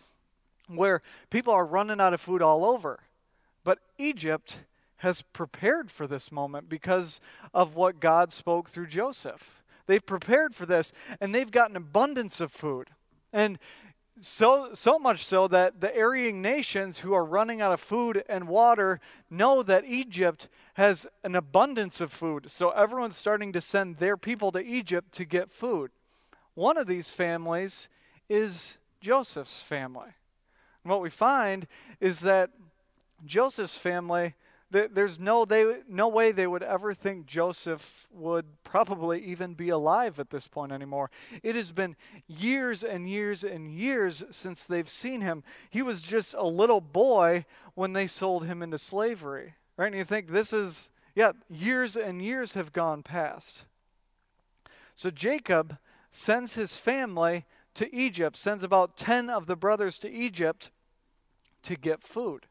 where 0.68 1.02
people 1.30 1.52
are 1.52 1.66
running 1.66 2.00
out 2.00 2.14
of 2.14 2.20
food 2.20 2.42
all 2.42 2.64
over. 2.64 3.00
But 3.64 3.78
Egypt 3.98 4.60
has 4.98 5.22
prepared 5.22 5.90
for 5.90 6.06
this 6.06 6.30
moment 6.30 6.68
because 6.68 7.20
of 7.52 7.74
what 7.74 8.00
God 8.00 8.32
spoke 8.32 8.68
through 8.70 8.86
Joseph. 8.86 9.62
They've 9.86 10.04
prepared 10.04 10.54
for 10.54 10.64
this, 10.64 10.92
and 11.20 11.34
they've 11.34 11.50
got 11.50 11.70
an 11.70 11.76
abundance 11.76 12.40
of 12.40 12.52
food. 12.52 12.90
And 13.32 13.58
so 14.20 14.70
so 14.74 14.98
much 14.98 15.24
so 15.24 15.48
that 15.48 15.80
the 15.80 15.94
area 15.96 16.32
nations 16.32 17.00
who 17.00 17.12
are 17.12 17.24
running 17.24 17.60
out 17.60 17.72
of 17.72 17.80
food 17.80 18.22
and 18.28 18.46
water 18.46 19.00
know 19.30 19.62
that 19.62 19.84
Egypt 19.84 20.48
has 20.74 21.06
an 21.24 21.34
abundance 21.34 22.00
of 22.00 22.12
food. 22.12 22.50
So 22.50 22.70
everyone's 22.70 23.16
starting 23.16 23.52
to 23.52 23.60
send 23.60 23.96
their 23.96 24.16
people 24.16 24.52
to 24.52 24.60
Egypt 24.60 25.12
to 25.12 25.24
get 25.24 25.50
food. 25.50 25.90
One 26.54 26.76
of 26.76 26.86
these 26.86 27.10
families 27.10 27.88
is 28.28 28.78
Joseph's 29.00 29.60
family. 29.60 30.10
And 30.84 30.90
what 30.90 31.00
we 31.00 31.10
find 31.10 31.66
is 32.00 32.20
that 32.20 32.50
Joseph's 33.24 33.78
family 33.78 34.34
there's 34.72 35.20
no 35.20 35.44
they 35.44 35.78
no 35.88 36.08
way 36.08 36.32
they 36.32 36.46
would 36.46 36.62
ever 36.62 36.94
think 36.94 37.26
Joseph 37.26 38.06
would 38.10 38.46
probably 38.64 39.22
even 39.24 39.54
be 39.54 39.68
alive 39.68 40.18
at 40.18 40.30
this 40.30 40.48
point 40.48 40.72
anymore. 40.72 41.10
It 41.42 41.54
has 41.54 41.72
been 41.72 41.96
years 42.26 42.82
and 42.82 43.08
years 43.08 43.44
and 43.44 43.70
years 43.70 44.24
since 44.30 44.64
they've 44.64 44.88
seen 44.88 45.20
him. 45.20 45.44
He 45.70 45.82
was 45.82 46.00
just 46.00 46.34
a 46.34 46.46
little 46.46 46.80
boy 46.80 47.44
when 47.74 47.92
they 47.92 48.06
sold 48.06 48.46
him 48.46 48.62
into 48.62 48.78
slavery. 48.78 49.54
Right? 49.76 49.86
And 49.86 49.96
you 49.96 50.04
think 50.04 50.28
this 50.28 50.52
is 50.52 50.90
yeah, 51.14 51.32
years 51.50 51.96
and 51.96 52.22
years 52.22 52.54
have 52.54 52.72
gone 52.72 53.02
past. 53.02 53.66
So 54.94 55.10
Jacob 55.10 55.78
sends 56.10 56.54
his 56.54 56.76
family 56.76 57.44
to 57.74 57.94
Egypt, 57.94 58.36
sends 58.36 58.64
about 58.64 58.96
10 58.96 59.30
of 59.30 59.46
the 59.46 59.56
brothers 59.56 59.98
to 60.00 60.10
Egypt 60.10 60.70
to 61.62 61.76
get 61.76 62.02
food. 62.02 62.46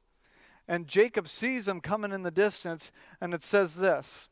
And 0.71 0.87
Jacob 0.87 1.27
sees 1.27 1.65
them 1.65 1.81
coming 1.81 2.13
in 2.13 2.23
the 2.23 2.31
distance, 2.31 2.93
and 3.19 3.33
it 3.33 3.43
says 3.43 3.75
this 3.75 4.29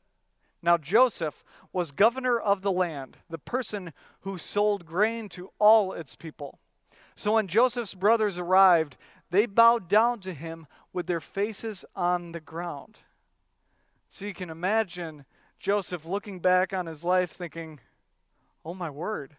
Now 0.64 0.78
Joseph 0.78 1.44
was 1.74 1.92
governor 1.92 2.40
of 2.40 2.62
the 2.62 2.72
land, 2.72 3.18
the 3.30 3.38
person 3.38 3.92
who 4.22 4.38
sold 4.38 4.86
grain 4.86 5.28
to 5.30 5.52
all 5.60 5.92
its 5.92 6.16
people. 6.16 6.58
So 7.14 7.34
when 7.34 7.50
Joseph's 7.50 7.94
brothers 7.94 8.38
arrived, 8.38 8.96
they 9.32 9.48
bowed 9.48 9.90
down 9.90 10.22
to 10.22 10.34
him 10.34 10.66
with 10.94 11.08
their 11.08 11.20
faces 11.20 11.84
on 11.94 12.32
the 12.32 12.40
ground. 12.40 13.00
So 14.08 14.26
you 14.26 14.34
can 14.34 14.50
imagine 14.50 15.26
Joseph 15.60 16.06
looking 16.06 16.40
back 16.40 16.72
on 16.72 16.86
his 16.86 17.04
life 17.04 17.32
thinking, 17.32 17.82
Oh 18.64 18.74
my 18.74 18.90
word, 18.90 19.36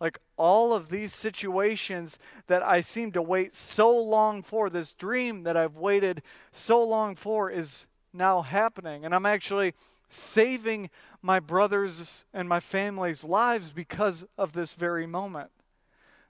like 0.00 0.18
all 0.36 0.72
of 0.72 0.88
these 0.88 1.12
situations 1.12 2.18
that 2.46 2.62
I 2.62 2.80
seem 2.80 3.12
to 3.12 3.22
wait 3.22 3.54
so 3.54 3.96
long 3.96 4.42
for, 4.42 4.70
this 4.70 4.92
dream 4.92 5.42
that 5.42 5.56
I've 5.56 5.76
waited 5.76 6.22
so 6.52 6.82
long 6.84 7.16
for 7.16 7.50
is 7.50 7.86
now 8.12 8.42
happening. 8.42 9.04
And 9.04 9.14
I'm 9.14 9.26
actually 9.26 9.74
saving 10.08 10.90
my 11.20 11.40
brothers 11.40 12.24
and 12.32 12.48
my 12.48 12.60
family's 12.60 13.24
lives 13.24 13.72
because 13.72 14.24
of 14.36 14.52
this 14.52 14.74
very 14.74 15.06
moment. 15.06 15.50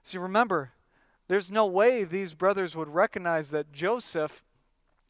See, 0.01 0.17
remember, 0.17 0.71
there's 1.27 1.51
no 1.51 1.65
way 1.65 2.03
these 2.03 2.33
brothers 2.33 2.75
would 2.75 2.89
recognize 2.89 3.51
that 3.51 3.71
Joseph, 3.71 4.43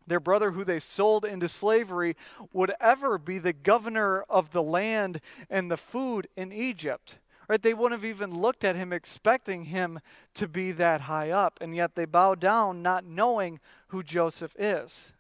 their 0.06 0.20
brother 0.20 0.52
who 0.52 0.66
they 0.66 0.80
sold 0.80 1.24
into 1.24 1.48
slavery, 1.48 2.18
would 2.52 2.74
ever 2.82 3.18
be 3.18 3.40
the 3.40 3.54
governor 3.54 4.26
of 4.30 4.52
the 4.52 4.64
land 4.64 5.22
and 5.50 5.72
the 5.72 5.78
food 5.78 6.28
in 6.36 6.52
Egypt. 6.52 7.20
Right? 7.50 7.62
They 7.62 7.74
wouldn't 7.74 8.00
have 8.00 8.10
even 8.10 8.40
looked 8.40 8.64
at 8.64 8.76
him 8.76 8.94
expecting 8.94 9.66
him 9.66 10.00
to 10.36 10.48
be 10.48 10.72
that 10.74 11.02
high 11.02 11.32
up, 11.32 11.58
and 11.60 11.76
yet 11.76 11.96
they 11.96 12.06
bow 12.06 12.36
down 12.36 12.84
not 12.84 13.04
knowing 13.04 13.60
who 13.88 14.04
Joseph 14.04 14.56
is. 14.58 15.14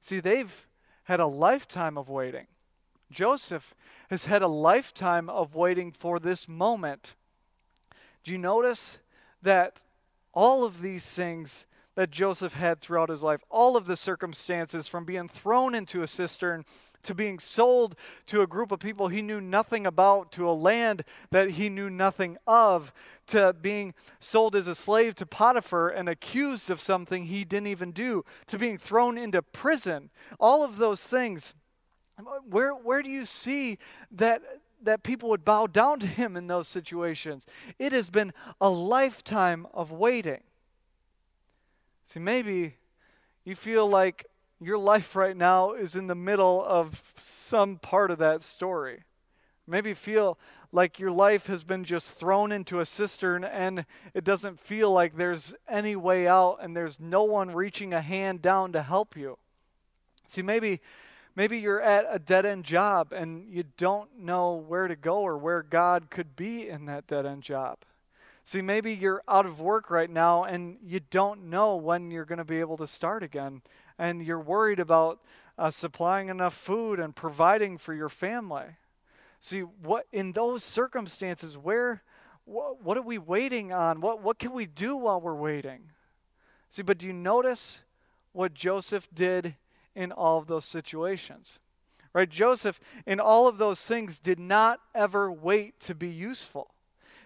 See, 0.00 0.20
they've 0.20 0.68
had 1.04 1.18
a 1.18 1.26
lifetime 1.26 1.98
of 1.98 2.08
waiting. 2.08 2.46
Joseph 3.10 3.74
has 4.08 4.26
had 4.26 4.40
a 4.40 4.48
lifetime 4.48 5.28
of 5.28 5.56
waiting 5.56 5.90
for 5.90 6.20
this 6.20 6.48
moment. 6.48 7.16
Do 8.22 8.30
you 8.30 8.38
notice 8.38 8.98
that 9.42 9.82
all 10.32 10.64
of 10.64 10.80
these 10.80 11.04
things 11.04 11.66
that 11.96 12.10
Joseph 12.10 12.54
had 12.54 12.80
throughout 12.80 13.08
his 13.08 13.22
life, 13.22 13.40
all 13.50 13.76
of 13.76 13.86
the 13.86 13.96
circumstances 13.96 14.86
from 14.86 15.04
being 15.04 15.28
thrown 15.28 15.74
into 15.74 16.02
a 16.02 16.06
cistern 16.06 16.64
to 17.04 17.14
being 17.14 17.38
sold 17.38 17.94
to 18.26 18.42
a 18.42 18.46
group 18.46 18.72
of 18.72 18.80
people 18.80 19.08
he 19.08 19.22
knew 19.22 19.40
nothing 19.40 19.86
about, 19.86 20.32
to 20.32 20.48
a 20.48 20.52
land 20.52 21.04
that 21.30 21.52
he 21.52 21.68
knew 21.68 21.88
nothing 21.88 22.36
of, 22.46 22.92
to 23.28 23.52
being 23.52 23.94
sold 24.18 24.56
as 24.56 24.66
a 24.66 24.74
slave 24.74 25.14
to 25.16 25.26
Potiphar 25.26 25.88
and 25.88 26.08
accused 26.08 26.70
of 26.70 26.80
something 26.80 27.24
he 27.24 27.44
didn't 27.44 27.68
even 27.68 27.92
do, 27.92 28.24
to 28.46 28.58
being 28.58 28.78
thrown 28.78 29.16
into 29.16 29.40
prison. 29.42 30.10
All 30.38 30.62
of 30.64 30.76
those 30.76 31.00
things. 31.00 31.54
Where, 32.48 32.72
where 32.72 33.02
do 33.02 33.10
you 33.10 33.24
see 33.24 33.78
that, 34.12 34.42
that 34.82 35.02
people 35.02 35.28
would 35.30 35.44
bow 35.44 35.66
down 35.66 35.98
to 36.00 36.06
him 36.06 36.36
in 36.36 36.46
those 36.46 36.68
situations? 36.68 37.46
It 37.78 37.92
has 37.92 38.08
been 38.08 38.32
a 38.60 38.70
lifetime 38.70 39.66
of 39.74 39.90
waiting. 39.90 40.42
See, 42.04 42.20
maybe 42.20 42.76
you 43.44 43.56
feel 43.56 43.88
like 43.88 44.26
your 44.66 44.78
life 44.78 45.16
right 45.16 45.36
now 45.36 45.72
is 45.72 45.96
in 45.96 46.06
the 46.06 46.14
middle 46.14 46.64
of 46.64 47.12
some 47.18 47.76
part 47.76 48.10
of 48.10 48.18
that 48.18 48.42
story. 48.42 49.04
Maybe 49.66 49.94
feel 49.94 50.38
like 50.72 50.98
your 50.98 51.10
life 51.10 51.46
has 51.46 51.64
been 51.64 51.84
just 51.84 52.16
thrown 52.16 52.52
into 52.52 52.80
a 52.80 52.86
cistern 52.86 53.44
and 53.44 53.86
it 54.12 54.24
doesn't 54.24 54.60
feel 54.60 54.90
like 54.90 55.16
there's 55.16 55.54
any 55.68 55.96
way 55.96 56.28
out 56.28 56.58
and 56.60 56.76
there's 56.76 57.00
no 57.00 57.24
one 57.24 57.52
reaching 57.52 57.94
a 57.94 58.02
hand 58.02 58.42
down 58.42 58.72
to 58.72 58.82
help 58.82 59.16
you. 59.16 59.38
See, 60.26 60.42
maybe 60.42 60.80
maybe 61.36 61.58
you're 61.58 61.80
at 61.80 62.06
a 62.10 62.18
dead-end 62.18 62.64
job 62.64 63.12
and 63.12 63.48
you 63.48 63.64
don't 63.76 64.18
know 64.18 64.54
where 64.54 64.88
to 64.88 64.96
go 64.96 65.20
or 65.20 65.38
where 65.38 65.62
God 65.62 66.10
could 66.10 66.36
be 66.36 66.68
in 66.68 66.86
that 66.86 67.06
dead-end 67.06 67.42
job. 67.42 67.78
See, 68.44 68.60
maybe 68.60 68.92
you're 68.92 69.22
out 69.26 69.46
of 69.46 69.58
work 69.58 69.90
right 69.90 70.10
now 70.10 70.44
and 70.44 70.76
you 70.84 71.00
don't 71.00 71.44
know 71.44 71.76
when 71.76 72.10
you're 72.10 72.26
going 72.26 72.38
to 72.38 72.44
be 72.44 72.60
able 72.60 72.76
to 72.76 72.86
start 72.86 73.22
again 73.22 73.62
and 73.98 74.22
you're 74.22 74.40
worried 74.40 74.80
about 74.80 75.20
uh, 75.58 75.70
supplying 75.70 76.28
enough 76.28 76.54
food 76.54 76.98
and 76.98 77.14
providing 77.14 77.78
for 77.78 77.94
your 77.94 78.08
family. 78.08 78.76
See, 79.38 79.60
what 79.60 80.06
in 80.12 80.32
those 80.32 80.64
circumstances, 80.64 81.56
where, 81.56 82.02
wh- 82.44 82.82
what 82.82 82.96
are 82.96 83.02
we 83.02 83.18
waiting 83.18 83.72
on? 83.72 84.00
What, 84.00 84.22
what 84.22 84.38
can 84.38 84.52
we 84.52 84.66
do 84.66 84.96
while 84.96 85.20
we're 85.20 85.34
waiting? 85.34 85.90
See, 86.70 86.82
but 86.82 86.98
do 86.98 87.06
you 87.06 87.12
notice 87.12 87.80
what 88.32 88.54
Joseph 88.54 89.08
did 89.14 89.54
in 89.94 90.10
all 90.10 90.38
of 90.38 90.46
those 90.46 90.64
situations? 90.64 91.58
Right? 92.12 92.28
Joseph, 92.28 92.80
in 93.06 93.20
all 93.20 93.46
of 93.46 93.58
those 93.58 93.84
things, 93.84 94.18
did 94.18 94.38
not 94.38 94.80
ever 94.94 95.30
wait 95.30 95.78
to 95.80 95.94
be 95.94 96.08
useful. 96.08 96.74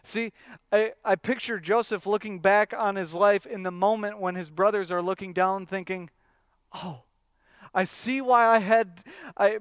See, 0.02 0.32
I, 0.72 0.92
I 1.04 1.16
picture 1.16 1.60
Joseph 1.60 2.06
looking 2.06 2.38
back 2.38 2.72
on 2.76 2.96
his 2.96 3.14
life 3.14 3.46
in 3.46 3.62
the 3.62 3.70
moment 3.70 4.18
when 4.18 4.34
his 4.34 4.48
brothers 4.48 4.90
are 4.90 5.02
looking 5.02 5.32
down, 5.32 5.66
thinking, 5.66 6.10
oh, 6.74 7.02
I 7.74 7.84
see 7.84 8.20
why 8.20 8.46
I 8.46 8.58
had, 8.58 9.02
I, 9.36 9.58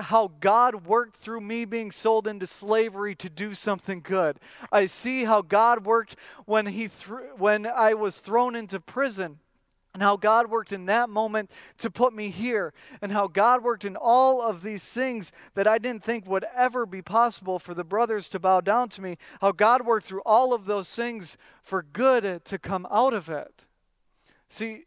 how 0.00 0.32
God 0.40 0.86
worked 0.86 1.16
through 1.16 1.40
me 1.40 1.64
being 1.64 1.90
sold 1.90 2.26
into 2.26 2.46
slavery 2.46 3.14
to 3.16 3.28
do 3.28 3.54
something 3.54 4.00
good. 4.00 4.38
I 4.72 4.86
see 4.86 5.24
how 5.24 5.42
God 5.42 5.84
worked 5.84 6.16
when, 6.46 6.66
he 6.66 6.88
threw, 6.88 7.36
when 7.36 7.66
I 7.66 7.94
was 7.94 8.18
thrown 8.18 8.56
into 8.56 8.80
prison. 8.80 9.38
And 9.92 10.04
how 10.04 10.16
God 10.16 10.48
worked 10.48 10.72
in 10.72 10.86
that 10.86 11.10
moment 11.10 11.50
to 11.78 11.90
put 11.90 12.14
me 12.14 12.30
here, 12.30 12.72
and 13.02 13.10
how 13.10 13.26
God 13.26 13.64
worked 13.64 13.84
in 13.84 13.96
all 13.96 14.40
of 14.40 14.62
these 14.62 14.84
things 14.84 15.32
that 15.54 15.66
I 15.66 15.78
didn't 15.78 16.04
think 16.04 16.28
would 16.28 16.46
ever 16.54 16.86
be 16.86 17.02
possible 17.02 17.58
for 17.58 17.74
the 17.74 17.82
brothers 17.82 18.28
to 18.28 18.38
bow 18.38 18.60
down 18.60 18.88
to 18.90 19.02
me, 19.02 19.18
how 19.40 19.50
God 19.50 19.84
worked 19.84 20.06
through 20.06 20.22
all 20.24 20.54
of 20.54 20.66
those 20.66 20.94
things 20.94 21.36
for 21.64 21.82
good 21.82 22.44
to 22.44 22.56
come 22.56 22.86
out 22.88 23.12
of 23.12 23.28
it. 23.28 23.64
See, 24.48 24.84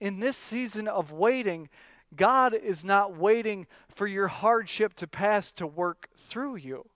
in 0.00 0.20
this 0.20 0.36
season 0.36 0.88
of 0.88 1.12
waiting, 1.12 1.68
God 2.14 2.54
is 2.54 2.84
not 2.84 3.16
waiting 3.16 3.66
for 3.88 4.06
your 4.06 4.28
hardship 4.28 4.94
to 4.94 5.06
pass 5.06 5.50
to 5.52 5.66
work 5.66 6.08
through 6.26 6.56
you. 6.56 6.86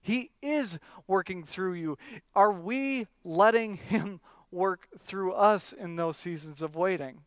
He 0.00 0.30
is 0.40 0.78
working 1.06 1.44
through 1.44 1.74
you. 1.74 1.98
Are 2.34 2.52
we 2.52 3.06
letting 3.24 3.74
Him 3.76 4.20
work 4.50 4.88
through 5.00 5.32
us 5.32 5.72
in 5.72 5.96
those 5.96 6.16
seasons 6.16 6.62
of 6.62 6.74
waiting? 6.74 7.20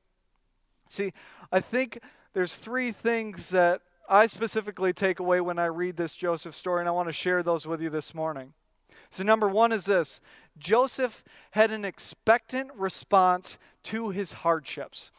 See, 0.90 1.14
I 1.52 1.60
think 1.60 2.00
there's 2.34 2.56
three 2.56 2.92
things 2.92 3.50
that 3.50 3.82
I 4.10 4.26
specifically 4.26 4.94
take 4.94 5.20
away 5.20 5.40
when 5.40 5.60
I 5.60 5.66
read 5.66 5.96
this 5.96 6.16
Joseph 6.16 6.56
story, 6.56 6.82
and 6.82 6.90
I 6.90 6.92
want 6.92 7.08
to 7.08 7.14
share 7.14 7.44
those 7.44 7.66
with 7.66 7.82
you 7.82 7.90
this 7.90 8.14
morning. 8.14 8.54
So, 9.10 9.24
number 9.24 9.48
one 9.48 9.72
is 9.72 9.86
this 9.86 10.22
Joseph 10.62 11.24
had 11.52 11.72
an 11.72 11.84
expectant 11.84 12.72
response 12.76 13.58
to 13.84 14.10
his 14.12 14.34
hardships. 14.34 15.12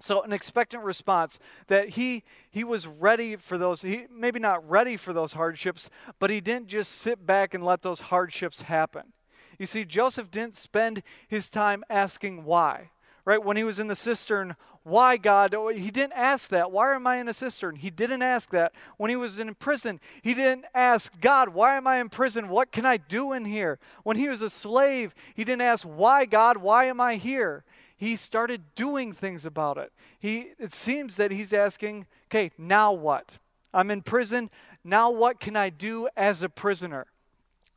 So 0.00 0.22
an 0.22 0.32
expectant 0.32 0.82
response 0.82 1.38
that 1.68 1.90
he 1.90 2.24
he 2.50 2.64
was 2.64 2.86
ready 2.86 3.36
for 3.36 3.56
those 3.56 3.80
he 3.82 4.06
maybe 4.10 4.38
not 4.38 4.68
ready 4.68 4.96
for 4.96 5.12
those 5.12 5.32
hardships, 5.32 5.88
but 6.18 6.28
he 6.28 6.40
didn't 6.40 6.68
just 6.68 6.92
sit 6.92 7.24
back 7.24 7.54
and 7.54 7.64
let 7.64 7.82
those 7.82 8.02
hardships 8.02 8.62
happen. 8.62 9.12
You 9.58 9.66
see 9.66 9.84
Joseph 9.84 10.30
didn't 10.30 10.56
spend 10.56 11.02
his 11.28 11.48
time 11.48 11.84
asking 11.88 12.44
why. 12.44 12.90
Right? 13.24 13.42
When 13.42 13.56
he 13.56 13.64
was 13.64 13.78
in 13.78 13.86
the 13.86 13.96
cistern, 13.96 14.54
why 14.82 15.16
God? 15.16 15.54
Oh, 15.54 15.68
he 15.68 15.90
didn't 15.90 16.12
ask 16.12 16.50
that. 16.50 16.70
Why 16.70 16.94
am 16.94 17.06
I 17.06 17.16
in 17.16 17.28
a 17.28 17.32
cistern? 17.32 17.76
He 17.76 17.88
didn't 17.88 18.20
ask 18.20 18.50
that. 18.50 18.72
When 18.98 19.08
he 19.08 19.16
was 19.16 19.38
in 19.38 19.54
prison, 19.54 19.98
he 20.20 20.34
didn't 20.34 20.66
ask 20.74 21.18
God, 21.20 21.48
why 21.50 21.76
am 21.76 21.86
I 21.86 22.00
in 22.00 22.10
prison? 22.10 22.48
What 22.48 22.70
can 22.70 22.84
I 22.84 22.98
do 22.98 23.32
in 23.32 23.46
here? 23.46 23.78
When 24.02 24.18
he 24.18 24.28
was 24.28 24.42
a 24.42 24.50
slave, 24.50 25.14
he 25.34 25.42
didn't 25.42 25.62
ask, 25.62 25.86
why 25.86 26.26
God? 26.26 26.58
Why 26.58 26.84
am 26.84 27.00
I 27.00 27.16
here? 27.16 27.64
he 27.96 28.16
started 28.16 28.74
doing 28.74 29.12
things 29.12 29.46
about 29.46 29.78
it. 29.78 29.92
He, 30.18 30.52
it 30.58 30.74
seems 30.74 31.16
that 31.16 31.30
he's 31.30 31.52
asking, 31.52 32.06
okay, 32.28 32.50
now 32.58 32.92
what? 32.92 33.30
I'm 33.72 33.90
in 33.90 34.02
prison. 34.02 34.50
Now 34.82 35.10
what 35.10 35.40
can 35.40 35.56
I 35.56 35.70
do 35.70 36.08
as 36.16 36.42
a 36.42 36.48
prisoner? 36.48 37.06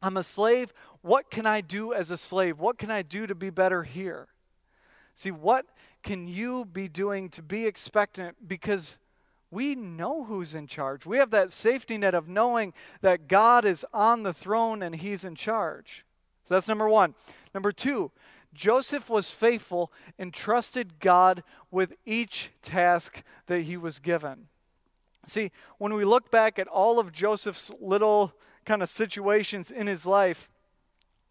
I'm 0.02 0.18
a 0.18 0.24
slave. 0.24 0.74
What 1.02 1.32
can 1.32 1.46
I 1.46 1.62
do 1.62 1.94
as 1.94 2.12
a 2.12 2.18
slave? 2.18 2.60
What 2.60 2.78
can 2.78 2.92
I 2.92 3.02
do 3.02 3.28
to 3.28 3.36
be 3.36 3.50
better 3.50 3.84
here? 3.84 4.28
See, 5.18 5.32
what 5.32 5.66
can 6.04 6.28
you 6.28 6.64
be 6.64 6.88
doing 6.88 7.30
to 7.30 7.42
be 7.42 7.66
expectant? 7.66 8.48
Because 8.48 9.00
we 9.50 9.74
know 9.74 10.26
who's 10.26 10.54
in 10.54 10.68
charge. 10.68 11.08
We 11.08 11.18
have 11.18 11.32
that 11.32 11.52
safety 11.52 11.98
net 11.98 12.14
of 12.14 12.28
knowing 12.28 12.72
that 13.02 13.28
God 13.28 13.66
is 13.66 13.84
on 13.92 14.22
the 14.22 14.32
throne 14.32 14.84
and 14.84 14.94
he's 14.94 15.26
in 15.26 15.34
charge. 15.34 16.06
So 16.44 16.54
that's 16.54 16.68
number 16.68 16.88
one. 16.88 17.16
Number 17.52 17.72
two, 17.72 18.12
Joseph 18.54 19.10
was 19.10 19.32
faithful 19.32 19.92
and 20.20 20.32
trusted 20.32 21.00
God 21.00 21.42
with 21.72 21.96
each 22.06 22.52
task 22.62 23.24
that 23.48 23.62
he 23.62 23.76
was 23.76 23.98
given. 23.98 24.50
See, 25.26 25.52
when 25.80 25.96
we 25.96 26.06
look 26.06 26.30
back 26.30 26.60
at 26.60 26.68
all 26.68 27.00
of 27.00 27.12
Joseph's 27.12 27.72
little 27.82 28.34
kind 28.66 28.84
of 28.84 28.90
situations 28.90 29.72
in 29.72 29.88
his 29.88 30.06
life, 30.06 30.52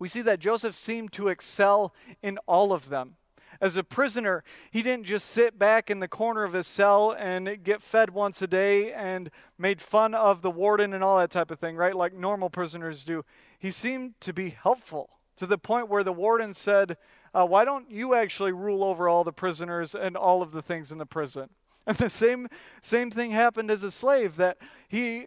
we 0.01 0.09
see 0.09 0.23
that 0.23 0.41
Joseph 0.41 0.75
seemed 0.75 1.13
to 1.13 1.29
excel 1.29 1.95
in 2.21 2.37
all 2.49 2.73
of 2.73 2.89
them. 2.89 3.15
As 3.61 3.77
a 3.77 3.85
prisoner, 3.85 4.45
he 4.71 4.83
didn't 4.83 5.05
just 5.05 5.27
sit 5.29 5.59
back 5.59 5.91
in 5.91 6.01
the 6.01 6.09
corner 6.09 6.45
of 6.45 6.53
his 6.53 6.67
cell 6.67 7.15
and 7.19 7.63
get 7.63 7.83
fed 7.83 8.11
once 8.11 8.43
a 8.43 8.47
day 8.47 8.93
and 8.93 9.31
made 9.59 9.81
fun 9.81 10.15
of 10.15 10.43
the 10.43 10.51
warden 10.51 10.93
and 10.93 11.03
all 11.03 11.19
that 11.19 11.31
type 11.31 11.51
of 11.51 11.59
thing, 11.59 11.77
right? 11.77 11.95
Like 11.95 12.15
normal 12.15 12.51
prisoners 12.51 13.05
do. 13.05 13.25
He 13.59 13.71
seemed 13.71 14.21
to 14.21 14.33
be 14.33 14.51
helpful 14.51 15.11
to 15.37 15.47
the 15.47 15.59
point 15.59 15.89
where 15.89 16.05
the 16.05 16.13
warden 16.13 16.55
said, 16.55 16.97
uh, 17.35 17.47
Why 17.47 17.65
don't 17.65 17.91
you 17.91 18.15
actually 18.15 18.53
rule 18.53 18.83
over 18.83 19.09
all 19.09 19.25
the 19.25 19.33
prisoners 19.33 19.95
and 19.95 20.17
all 20.17 20.43
of 20.43 20.53
the 20.53 20.63
things 20.63 20.93
in 20.93 20.99
the 20.99 21.07
prison? 21.07 21.51
And 21.89 21.97
the 21.99 22.11
same, 22.11 22.49
same 22.83 23.13
thing 23.13 23.31
happened 23.31 23.71
as 23.71 23.85
a 23.85 23.93
slave, 23.93 24.35
that 24.37 24.59
he 24.89 25.27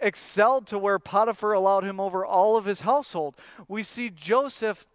excelled 0.00 0.66
to 0.66 0.78
where 0.78 0.98
Potiphar 0.98 1.52
allowed 1.52 1.84
him 1.84 2.00
over 2.00 2.24
all 2.24 2.56
of 2.56 2.64
his 2.64 2.80
household. 2.80 3.36
We 3.68 3.84
see 3.84 4.10
Joseph 4.10 4.86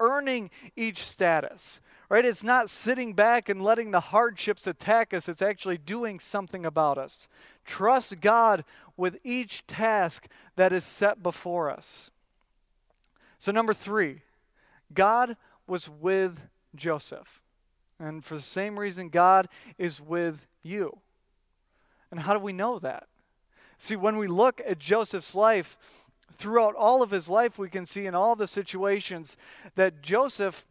earning 0.00 0.50
each 0.74 1.04
status, 1.04 1.80
right? 2.08 2.24
It's 2.24 2.42
not 2.42 2.70
sitting 2.70 3.12
back 3.12 3.48
and 3.48 3.62
letting 3.62 3.92
the 3.92 4.00
hardships 4.00 4.66
attack 4.66 5.14
us, 5.14 5.28
it's 5.28 5.42
actually 5.42 5.78
doing 5.78 6.18
something 6.18 6.66
about 6.66 6.98
us. 6.98 7.28
Trust 7.64 8.20
God 8.20 8.64
with 8.96 9.18
each 9.22 9.66
task 9.66 10.26
that 10.56 10.72
is 10.72 10.84
set 10.84 11.22
before 11.22 11.70
us. 11.70 12.10
So, 13.38 13.52
number 13.52 13.72
three, 13.72 14.22
God 14.92 15.36
was 15.66 15.88
with 15.88 16.40
Joseph. 16.74 17.40
And 17.98 18.24
for 18.24 18.34
the 18.34 18.40
same 18.40 18.78
reason, 18.78 19.08
God 19.08 19.48
is 19.78 20.00
with 20.00 20.46
you. 20.62 20.98
And 22.10 22.20
how 22.20 22.32
do 22.32 22.40
we 22.40 22.52
know 22.52 22.78
that? 22.78 23.06
See, 23.78 23.96
when 23.96 24.18
we 24.18 24.26
look 24.26 24.60
at 24.66 24.78
Joseph's 24.78 25.34
life, 25.34 25.78
throughout 26.38 26.74
all 26.74 27.02
of 27.02 27.10
his 27.10 27.28
life, 27.28 27.58
we 27.58 27.68
can 27.68 27.86
see 27.86 28.06
in 28.06 28.14
all 28.14 28.36
the 28.36 28.46
situations 28.46 29.36
that 29.74 30.02
Joseph 30.02 30.66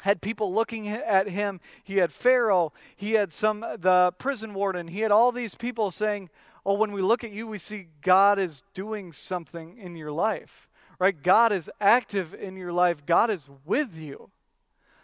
had 0.00 0.20
people 0.20 0.52
looking 0.52 0.88
at 0.88 1.28
him. 1.28 1.60
He 1.82 1.96
had 1.96 2.12
Pharaoh, 2.12 2.72
he 2.94 3.12
had 3.12 3.32
some 3.32 3.60
the 3.60 4.12
prison 4.18 4.54
warden, 4.54 4.88
he 4.88 5.00
had 5.00 5.10
all 5.10 5.32
these 5.32 5.54
people 5.54 5.90
saying, 5.90 6.30
"Oh, 6.66 6.74
when 6.74 6.92
we 6.92 7.00
look 7.00 7.24
at 7.24 7.30
you, 7.30 7.46
we 7.46 7.58
see 7.58 7.88
God 8.02 8.38
is 8.38 8.62
doing 8.74 9.12
something 9.12 9.78
in 9.78 9.96
your 9.96 10.12
life." 10.12 10.68
right? 10.98 11.22
God 11.22 11.52
is 11.52 11.70
active 11.80 12.34
in 12.34 12.56
your 12.56 12.72
life, 12.72 13.04
God 13.04 13.30
is 13.30 13.48
with 13.64 13.94
you. 13.94 14.30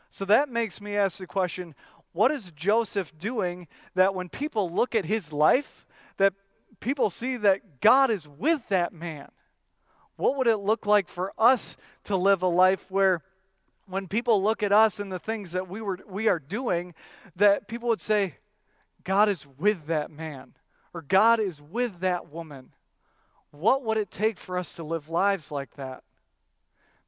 So 0.08 0.24
that 0.24 0.48
makes 0.48 0.80
me 0.80 0.96
ask 0.96 1.18
the 1.18 1.26
question 1.26 1.74
what 2.12 2.32
is 2.32 2.50
Joseph 2.50 3.16
doing 3.18 3.68
that 3.94 4.14
when 4.14 4.28
people 4.28 4.68
look 4.68 4.96
at 4.96 5.04
his 5.04 5.32
life, 5.32 5.86
that 6.16 6.32
people 6.80 7.08
see 7.08 7.36
that 7.36 7.80
God 7.80 8.10
is 8.10 8.26
with 8.26 8.66
that 8.68 8.92
man? 8.92 9.28
What 10.20 10.36
would 10.36 10.46
it 10.46 10.58
look 10.58 10.86
like 10.86 11.08
for 11.08 11.32
us 11.38 11.76
to 12.04 12.16
live 12.16 12.42
a 12.42 12.46
life 12.46 12.90
where 12.90 13.22
when 13.86 14.06
people 14.06 14.42
look 14.42 14.62
at 14.62 14.72
us 14.72 15.00
and 15.00 15.10
the 15.10 15.18
things 15.18 15.52
that 15.52 15.68
we 15.68 15.80
were 15.80 15.98
we 16.06 16.28
are 16.28 16.38
doing 16.38 16.94
that 17.34 17.66
people 17.66 17.88
would 17.88 18.00
say 18.00 18.36
God 19.02 19.28
is 19.28 19.46
with 19.58 19.86
that 19.86 20.10
man 20.10 20.52
or 20.94 21.02
God 21.02 21.40
is 21.40 21.60
with 21.60 22.00
that 22.00 22.30
woman 22.30 22.70
what 23.50 23.84
would 23.84 23.98
it 23.98 24.10
take 24.10 24.38
for 24.38 24.56
us 24.56 24.72
to 24.74 24.84
live 24.84 25.08
lives 25.08 25.50
like 25.50 25.74
that? 25.74 26.04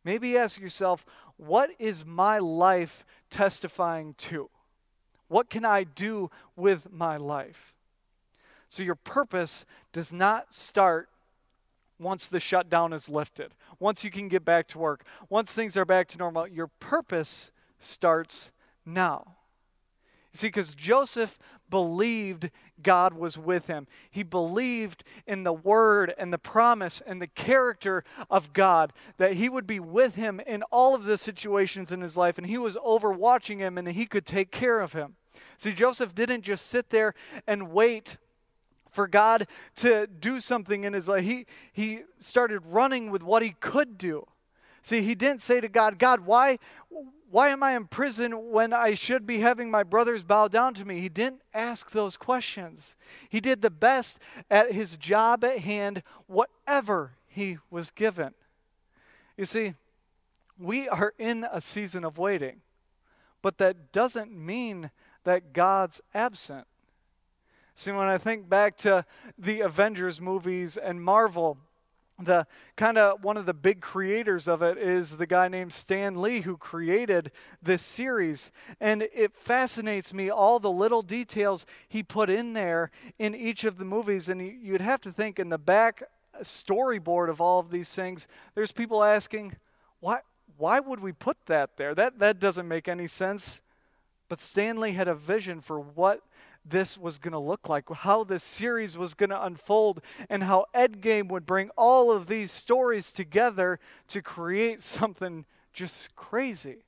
Maybe 0.04 0.36
ask 0.36 0.60
yourself, 0.60 1.04
what 1.36 1.70
is 1.78 2.04
my 2.04 2.38
life 2.38 3.04
testifying 3.30 4.14
to? 4.14 4.50
What 5.28 5.48
can 5.48 5.64
I 5.64 5.84
do 5.84 6.30
with 6.56 6.92
my 6.92 7.16
life? 7.16 7.74
So, 8.68 8.82
your 8.82 8.94
purpose 8.94 9.64
does 9.92 10.12
not 10.12 10.54
start 10.54 11.08
once 12.02 12.26
the 12.26 12.40
shutdown 12.40 12.92
is 12.92 13.08
lifted, 13.08 13.54
once 13.78 14.04
you 14.04 14.10
can 14.10 14.28
get 14.28 14.44
back 14.44 14.66
to 14.68 14.78
work, 14.78 15.04
once 15.28 15.52
things 15.52 15.76
are 15.76 15.84
back 15.84 16.08
to 16.08 16.18
normal. 16.18 16.46
Your 16.46 16.66
purpose 16.66 17.50
starts 17.78 18.52
now. 18.84 19.36
You 20.32 20.38
See, 20.38 20.46
because 20.46 20.74
Joseph 20.74 21.38
believed 21.68 22.50
God 22.82 23.14
was 23.14 23.36
with 23.36 23.66
him. 23.66 23.86
He 24.10 24.22
believed 24.22 25.04
in 25.26 25.44
the 25.44 25.52
word 25.52 26.14
and 26.16 26.32
the 26.32 26.38
promise 26.38 27.02
and 27.06 27.20
the 27.20 27.26
character 27.26 28.02
of 28.30 28.52
God, 28.52 28.92
that 29.18 29.34
he 29.34 29.48
would 29.48 29.66
be 29.66 29.80
with 29.80 30.14
him 30.14 30.40
in 30.40 30.62
all 30.64 30.94
of 30.94 31.04
the 31.04 31.16
situations 31.16 31.92
in 31.92 32.00
his 32.00 32.16
life, 32.16 32.38
and 32.38 32.46
he 32.46 32.58
was 32.58 32.76
overwatching 32.76 33.58
him 33.58 33.76
and 33.76 33.88
he 33.88 34.06
could 34.06 34.26
take 34.26 34.50
care 34.50 34.80
of 34.80 34.94
him. 34.94 35.16
See, 35.58 35.72
Joseph 35.72 36.14
didn't 36.14 36.42
just 36.42 36.66
sit 36.66 36.90
there 36.90 37.14
and 37.46 37.70
wait 37.70 38.16
for 38.92 39.08
God 39.08 39.46
to 39.76 40.06
do 40.06 40.38
something 40.38 40.84
in 40.84 40.92
his 40.92 41.08
life. 41.08 41.24
He, 41.24 41.46
he 41.72 42.02
started 42.20 42.60
running 42.66 43.10
with 43.10 43.22
what 43.22 43.42
he 43.42 43.56
could 43.58 43.98
do. 43.98 44.26
See, 44.82 45.02
he 45.02 45.14
didn't 45.14 45.42
say 45.42 45.60
to 45.60 45.68
God, 45.68 45.98
God, 45.98 46.20
why, 46.20 46.58
why 47.30 47.48
am 47.48 47.62
I 47.62 47.74
in 47.74 47.86
prison 47.86 48.50
when 48.50 48.72
I 48.72 48.94
should 48.94 49.26
be 49.26 49.38
having 49.38 49.70
my 49.70 49.82
brothers 49.82 50.22
bow 50.22 50.48
down 50.48 50.74
to 50.74 50.84
me? 50.84 51.00
He 51.00 51.08
didn't 51.08 51.42
ask 51.54 51.90
those 51.90 52.16
questions. 52.16 52.96
He 53.28 53.40
did 53.40 53.62
the 53.62 53.70
best 53.70 54.18
at 54.50 54.72
his 54.72 54.96
job 54.96 55.44
at 55.44 55.60
hand, 55.60 56.02
whatever 56.26 57.12
he 57.26 57.58
was 57.70 57.90
given. 57.90 58.34
You 59.36 59.46
see, 59.46 59.74
we 60.58 60.88
are 60.88 61.14
in 61.18 61.46
a 61.50 61.60
season 61.60 62.04
of 62.04 62.18
waiting, 62.18 62.60
but 63.40 63.58
that 63.58 63.92
doesn't 63.92 64.32
mean 64.32 64.90
that 65.24 65.52
God's 65.52 66.00
absent. 66.12 66.66
See, 67.74 67.92
when 67.92 68.08
I 68.08 68.18
think 68.18 68.48
back 68.48 68.76
to 68.78 69.04
the 69.38 69.60
Avengers 69.60 70.20
movies 70.20 70.76
and 70.76 71.02
Marvel, 71.02 71.58
the 72.18 72.46
kind 72.76 72.98
of 72.98 73.24
one 73.24 73.36
of 73.36 73.46
the 73.46 73.54
big 73.54 73.80
creators 73.80 74.46
of 74.46 74.62
it 74.62 74.78
is 74.78 75.16
the 75.16 75.26
guy 75.26 75.48
named 75.48 75.72
Stan 75.72 76.20
Lee 76.20 76.42
who 76.42 76.56
created 76.56 77.32
this 77.62 77.82
series. 77.82 78.50
And 78.80 79.02
it 79.14 79.36
fascinates 79.36 80.12
me 80.12 80.30
all 80.30 80.58
the 80.58 80.70
little 80.70 81.02
details 81.02 81.66
he 81.88 82.02
put 82.02 82.30
in 82.30 82.52
there 82.52 82.90
in 83.18 83.34
each 83.34 83.64
of 83.64 83.78
the 83.78 83.84
movies. 83.84 84.28
And 84.28 84.40
you'd 84.40 84.80
have 84.80 85.00
to 85.02 85.12
think 85.12 85.38
in 85.38 85.48
the 85.48 85.58
back 85.58 86.02
uh, 86.34 86.40
storyboard 86.40 87.28
of 87.28 87.40
all 87.40 87.60
of 87.60 87.70
these 87.70 87.92
things 87.92 88.26
there's 88.54 88.72
people 88.72 89.04
asking 89.04 89.54
why 90.00 90.20
why 90.56 90.80
would 90.80 91.00
we 91.00 91.12
put 91.12 91.36
that 91.46 91.76
there? 91.76 91.94
That 91.94 92.18
that 92.18 92.38
doesn't 92.38 92.68
make 92.68 92.88
any 92.88 93.06
sense. 93.06 93.60
But 94.28 94.40
Stan 94.40 94.80
Lee 94.80 94.92
had 94.92 95.08
a 95.08 95.14
vision 95.14 95.60
for 95.60 95.78
what 95.78 96.22
this 96.64 96.96
was 96.96 97.18
going 97.18 97.32
to 97.32 97.38
look 97.38 97.68
like, 97.68 97.84
how 97.90 98.24
this 98.24 98.44
series 98.44 98.96
was 98.96 99.14
going 99.14 99.30
to 99.30 99.44
unfold, 99.44 100.00
and 100.28 100.44
how 100.44 100.66
Endgame 100.74 101.28
would 101.28 101.46
bring 101.46 101.70
all 101.76 102.10
of 102.10 102.26
these 102.26 102.52
stories 102.52 103.12
together 103.12 103.78
to 104.08 104.22
create 104.22 104.82
something 104.82 105.44
just 105.72 106.14
crazy. 106.14 106.84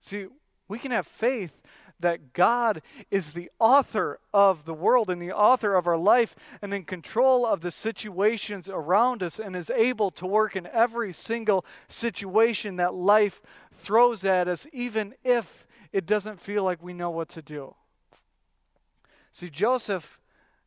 See, 0.00 0.26
we 0.68 0.78
can 0.78 0.90
have 0.90 1.06
faith 1.06 1.52
that 2.00 2.32
God 2.32 2.80
is 3.10 3.32
the 3.32 3.50
author 3.58 4.20
of 4.32 4.64
the 4.64 4.74
world 4.74 5.10
and 5.10 5.20
the 5.20 5.32
author 5.32 5.74
of 5.74 5.86
our 5.86 5.96
life 5.96 6.36
and 6.62 6.72
in 6.72 6.84
control 6.84 7.44
of 7.44 7.60
the 7.60 7.72
situations 7.72 8.68
around 8.68 9.22
us 9.22 9.40
and 9.40 9.56
is 9.56 9.70
able 9.70 10.10
to 10.12 10.26
work 10.26 10.54
in 10.54 10.68
every 10.68 11.12
single 11.12 11.64
situation 11.88 12.76
that 12.76 12.94
life 12.94 13.42
throws 13.72 14.24
at 14.24 14.46
us, 14.46 14.66
even 14.72 15.14
if 15.24 15.66
it 15.92 16.06
doesn't 16.06 16.40
feel 16.40 16.62
like 16.62 16.82
we 16.82 16.92
know 16.92 17.10
what 17.10 17.28
to 17.30 17.42
do. 17.42 17.74
See, 19.32 19.50
Joseph 19.50 20.20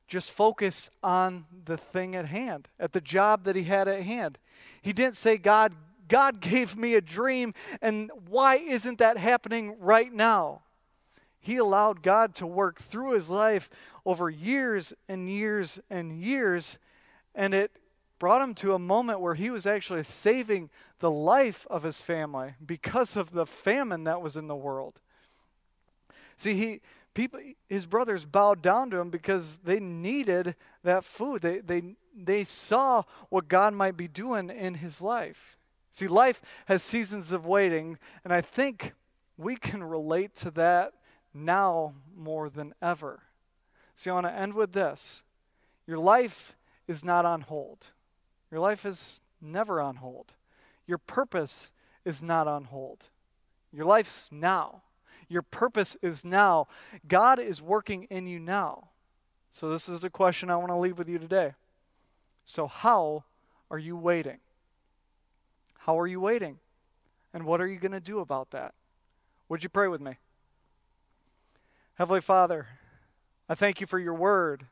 just 0.08 0.32
focused 0.32 0.90
on 1.02 1.46
the 1.66 1.78
thing 1.78 2.16
at 2.16 2.26
hand, 2.26 2.68
at 2.80 2.92
the 2.92 3.02
job 3.02 3.46
that 3.46 3.56
he 3.56 3.64
had 3.64 3.88
at 3.88 4.04
hand. 4.04 4.38
He 4.82 4.92
didn't 4.92 5.16
say, 5.16 5.38
God, 5.38 5.74
God 6.10 6.42
gave 6.42 6.76
me 6.76 6.96
a 6.96 7.02
dream, 7.02 7.54
and 7.82 8.12
why 8.28 8.56
isn't 8.58 9.00
that 9.00 9.18
happening 9.18 9.78
right 9.80 10.12
now? 10.12 10.62
He 11.40 11.58
allowed 11.58 12.04
God 12.04 12.36
to 12.36 12.46
work 12.46 12.80
through 12.80 13.14
his 13.14 13.30
life 13.30 13.70
over 14.06 14.30
years 14.30 14.94
and 15.08 15.30
years 15.30 15.80
and 15.90 16.22
years, 16.22 16.78
and 17.34 17.54
it 17.54 17.72
brought 18.20 18.42
him 18.42 18.54
to 18.54 18.76
a 18.76 18.80
moment 18.80 19.22
where 19.22 19.34
he 19.34 19.50
was 19.50 19.66
actually 19.66 20.04
saving 20.04 20.70
the 21.00 21.10
life 21.10 21.66
of 21.72 21.82
his 21.82 22.02
family 22.02 22.54
because 22.64 23.18
of 23.18 23.32
the 23.32 23.48
famine 23.48 24.04
that 24.04 24.22
was 24.22 24.38
in 24.38 24.48
the 24.48 24.56
world. 24.56 25.00
See, 26.38 26.54
he 26.54 26.82
people 27.14 27.40
his 27.68 27.86
brothers 27.86 28.26
bowed 28.26 28.62
down 28.62 28.90
to 28.92 28.98
him 28.98 29.10
because 29.10 29.58
they 29.64 29.80
needed 29.80 30.56
that 30.84 31.04
food. 31.04 31.42
They 31.42 31.60
they 31.60 31.96
they 32.16 32.44
saw 32.44 33.04
what 33.30 33.48
God 33.48 33.74
might 33.74 33.98
be 33.98 34.08
doing 34.08 34.50
in 34.50 34.76
his 34.76 35.02
life. 35.02 35.58
See, 35.92 36.08
life 36.08 36.42
has 36.66 36.84
seasons 36.84 37.32
of 37.32 37.46
waiting, 37.46 37.98
and 38.24 38.34
I 38.34 38.42
think 38.42 38.94
we 39.38 39.56
can 39.56 39.84
relate 39.84 40.36
to 40.36 40.52
that 40.52 40.94
now 41.34 41.94
more 42.16 42.50
than 42.50 42.74
ever. 42.82 43.24
See, 43.96 44.10
I 44.10 44.14
want 44.14 44.28
to 44.28 44.34
end 44.34 44.54
with 44.54 44.72
this. 44.72 45.24
Your 45.86 45.98
life 45.98 46.56
is 46.88 47.04
not 47.04 47.26
on 47.26 47.42
hold. 47.42 47.88
Your 48.50 48.60
life 48.60 48.86
is 48.86 49.20
never 49.42 49.82
on 49.82 49.98
hold. 49.98 50.34
Your 50.88 50.98
purpose 50.98 51.72
is 52.06 52.22
not 52.22 52.48
on 52.48 52.66
hold. 52.66 53.06
Your 53.72 53.86
life's 53.86 54.32
now. 54.32 54.84
Your 55.32 55.42
purpose 55.42 55.96
is 56.02 56.26
now. 56.26 56.68
God 57.08 57.40
is 57.40 57.62
working 57.62 58.04
in 58.10 58.28
you 58.28 58.40
now. 58.40 58.90
So, 59.50 59.70
this 59.70 59.88
is 59.88 60.02
the 60.02 60.10
question 60.10 60.50
I 60.50 60.58
want 60.58 60.70
to 60.70 60.78
leave 60.78 60.98
with 60.98 61.08
you 61.08 61.20
today. 61.20 61.54
So, 62.44 62.68
how 62.68 63.24
are 63.70 63.80
you 63.80 63.96
waiting? 63.96 64.40
How 65.80 66.00
are 66.00 66.08
you 66.08 66.20
waiting? 66.20 66.60
And 67.34 67.46
what 67.46 67.62
are 67.62 67.68
you 67.68 67.80
going 67.80 67.94
to 67.94 68.02
do 68.02 68.20
about 68.20 68.52
that? 68.52 68.74
Would 69.48 69.64
you 69.64 69.70
pray 69.70 69.88
with 69.88 70.02
me? 70.02 70.18
Heavenly 71.96 72.22
Father, 72.22 72.68
I 73.48 73.56
thank 73.56 73.80
you 73.80 73.88
for 73.88 74.00
your 74.00 74.14
word. 74.14 74.66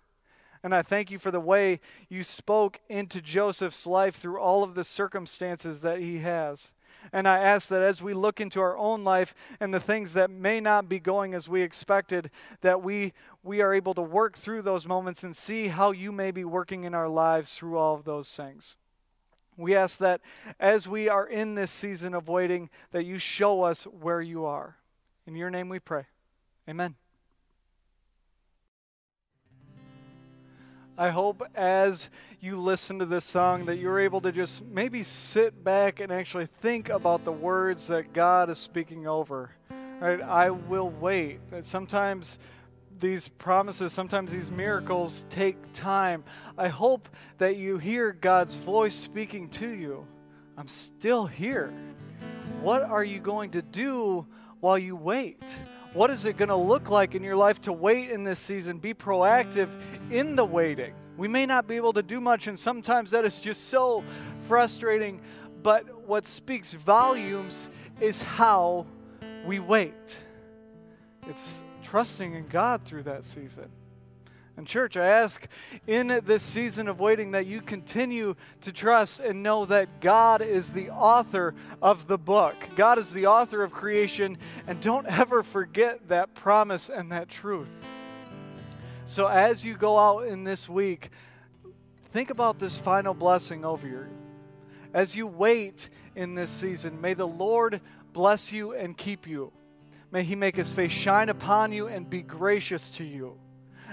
And 0.62 0.76
I 0.76 0.82
thank 0.82 1.10
you 1.10 1.20
for 1.20 1.32
the 1.32 1.40
way 1.40 1.80
you 2.10 2.22
spoke 2.24 2.82
into 2.90 3.22
Joseph's 3.22 3.88
life 3.88 4.16
through 4.16 4.40
all 4.40 4.62
of 4.62 4.76
the 4.76 4.84
circumstances 4.84 5.82
that 5.82 6.00
he 6.00 6.20
has. 6.20 6.74
And 7.12 7.28
I 7.28 7.40
ask 7.40 7.70
that 7.70 7.82
as 7.82 8.02
we 8.02 8.14
look 8.14 8.40
into 8.40 8.60
our 8.62 8.78
own 8.78 9.04
life 9.04 9.34
and 9.60 9.74
the 9.74 9.80
things 9.80 10.14
that 10.14 10.30
may 10.30 10.60
not 10.60 10.88
be 10.88 11.00
going 11.00 11.34
as 11.34 11.48
we 11.48 11.62
expected, 11.62 12.30
that 12.62 12.84
we, 12.84 13.14
we 13.44 13.62
are 13.62 13.74
able 13.74 13.94
to 13.96 14.02
work 14.02 14.38
through 14.38 14.62
those 14.62 14.86
moments 14.86 15.24
and 15.24 15.36
see 15.36 15.68
how 15.68 15.92
you 15.92 16.12
may 16.12 16.32
be 16.32 16.44
working 16.44 16.84
in 16.84 16.94
our 16.94 17.10
lives 17.10 17.56
through 17.56 17.78
all 17.78 17.96
of 17.96 18.06
those 18.06 18.34
things. 18.36 18.78
We 19.58 19.76
ask 19.76 19.98
that 20.00 20.22
as 20.60 20.88
we 20.88 21.10
are 21.10 21.28
in 21.28 21.56
this 21.56 21.72
season 21.72 22.14
of 22.14 22.30
waiting, 22.30 22.70
that 22.92 23.04
you 23.04 23.18
show 23.18 23.64
us 23.64 23.84
where 23.84 24.22
you 24.22 24.46
are. 24.46 24.78
In 25.28 25.36
your 25.36 25.50
name 25.50 25.68
we 25.68 25.80
pray. 25.80 26.06
Amen. 26.68 26.96
I 31.00 31.12
hope 31.12 31.44
as 31.56 32.10
you 32.42 32.60
listen 32.60 33.00
to 33.00 33.06
this 33.06 33.24
song 33.24 33.68
that 33.68 33.78
you're 33.78 34.02
able 34.02 34.20
to 34.20 34.34
just 34.34 34.66
maybe 34.66 35.02
sit 35.02 35.64
back 35.64 36.02
and 36.02 36.12
actually 36.12 36.48
think 36.60 36.90
about 36.90 37.24
the 37.24 37.32
words 37.32 37.88
that 37.88 38.12
God 38.12 38.50
is 38.50 38.58
speaking 38.58 39.08
over. 39.08 39.52
Right? 40.02 40.22
I 40.22 40.50
will 40.50 40.90
wait. 40.90 41.40
Sometimes 41.62 42.38
these 43.00 43.30
promises, 43.30 43.94
sometimes 43.94 44.34
these 44.34 44.52
miracles 44.52 45.24
take 45.30 45.56
time. 45.72 46.26
I 46.58 46.68
hope 46.68 47.08
that 47.38 47.56
you 47.56 47.78
hear 47.78 48.12
God's 48.12 48.58
voice 48.58 48.96
speaking 48.96 49.48
to 49.52 49.70
you. 49.70 50.06
I'm 50.58 50.68
still 50.68 51.28
here. 51.28 51.72
What 52.60 52.82
are 52.82 53.06
you 53.06 53.22
going 53.22 53.52
to 53.52 53.62
do 53.62 54.28
while 54.60 54.78
you 54.78 54.98
wait? 54.98 55.40
What 55.94 56.12
is 56.12 56.26
it 56.26 56.38
going 56.38 56.50
to 56.50 56.56
look 56.56 56.90
like 56.90 57.16
in 57.16 57.24
your 57.24 57.36
life 57.36 57.62
to 57.62 57.74
wait 57.74 58.12
in 58.12 58.24
this 58.24 58.40
season? 58.40 58.78
Be 58.78 58.94
proactive 58.94 59.70
in 60.12 60.36
the 60.36 60.46
waiting. 60.46 60.94
We 61.18 61.28
may 61.28 61.46
not 61.46 61.68
be 61.68 61.76
able 61.76 61.94
to 61.94 62.04
do 62.04 62.22
much, 62.22 62.48
and 62.48 62.58
sometimes 62.58 63.12
that 63.12 63.26
is 63.26 63.42
just 63.42 63.70
so 63.70 64.04
frustrating. 64.48 65.20
But 65.64 66.08
what 66.08 66.26
speaks 66.26 66.76
volumes 66.76 67.70
is 68.00 68.22
how 68.22 68.86
we 69.46 69.60
wait. 69.60 70.24
It's 71.28 71.64
trusting 71.84 72.36
in 72.36 72.48
God 72.48 72.86
through 72.86 73.04
that 73.04 73.26
season. 73.26 73.70
And, 74.60 74.68
church, 74.68 74.98
I 74.98 75.08
ask 75.08 75.48
in 75.88 76.20
this 76.26 76.44
season 76.44 76.90
of 76.90 77.00
waiting 77.00 77.32
that 77.32 77.46
you 77.46 77.62
continue 77.62 78.36
to 78.60 78.74
trust 78.74 79.22
and 79.22 79.42
know 79.42 79.64
that 79.64 80.02
God 80.02 80.42
is 80.42 80.72
the 80.72 80.90
author 80.90 81.56
of 81.82 82.08
the 82.08 82.18
book. 82.18 82.56
God 82.76 83.00
is 83.00 83.14
the 83.14 83.28
author 83.28 83.64
of 83.64 83.72
creation, 83.72 84.38
and 84.68 84.82
don't 84.82 85.08
ever 85.08 85.44
forget 85.44 86.10
that 86.10 86.34
promise 86.34 86.90
and 86.90 87.10
that 87.14 87.30
truth. 87.30 87.72
So, 89.06 89.28
as 89.28 89.64
you 89.64 89.76
go 89.76 89.98
out 89.98 90.28
in 90.28 90.44
this 90.44 90.68
week, 90.68 91.10
think 92.12 92.30
about 92.30 92.60
this 92.60 92.78
final 92.78 93.14
blessing 93.14 93.64
over 93.64 93.88
you. 93.88 94.08
As 94.94 95.16
you 95.16 95.26
wait 95.26 95.88
in 96.16 96.36
this 96.36 96.52
season, 96.52 97.00
may 97.00 97.14
the 97.14 97.26
Lord 97.26 97.80
bless 98.12 98.52
you 98.52 98.74
and 98.74 98.98
keep 98.98 99.26
you. 99.26 99.54
May 100.12 100.26
he 100.26 100.36
make 100.36 100.58
his 100.58 100.70
face 100.70 100.92
shine 100.92 101.30
upon 101.30 101.72
you 101.72 101.88
and 101.88 102.10
be 102.10 102.22
gracious 102.22 102.90
to 102.98 103.06
you 103.06 103.40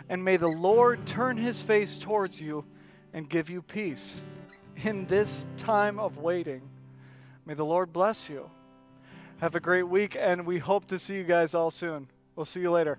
and 0.08 0.24
may 0.24 0.36
the 0.36 0.48
Lord 0.48 1.06
turn 1.06 1.36
his 1.36 1.62
face 1.62 1.96
towards 1.96 2.40
you 2.40 2.64
and 3.12 3.28
give 3.28 3.50
you 3.50 3.62
peace 3.62 4.22
in 4.84 5.06
this 5.06 5.48
time 5.56 5.98
of 5.98 6.18
waiting. 6.18 6.62
May 7.44 7.54
the 7.54 7.64
Lord 7.64 7.92
bless 7.92 8.28
you. 8.28 8.50
Have 9.38 9.54
a 9.54 9.60
great 9.60 9.88
week, 9.88 10.16
and 10.18 10.46
we 10.46 10.58
hope 10.58 10.86
to 10.86 10.98
see 10.98 11.16
you 11.16 11.24
guys 11.24 11.54
all 11.54 11.70
soon. 11.70 12.08
We'll 12.34 12.46
see 12.46 12.60
you 12.60 12.70
later. 12.70 12.98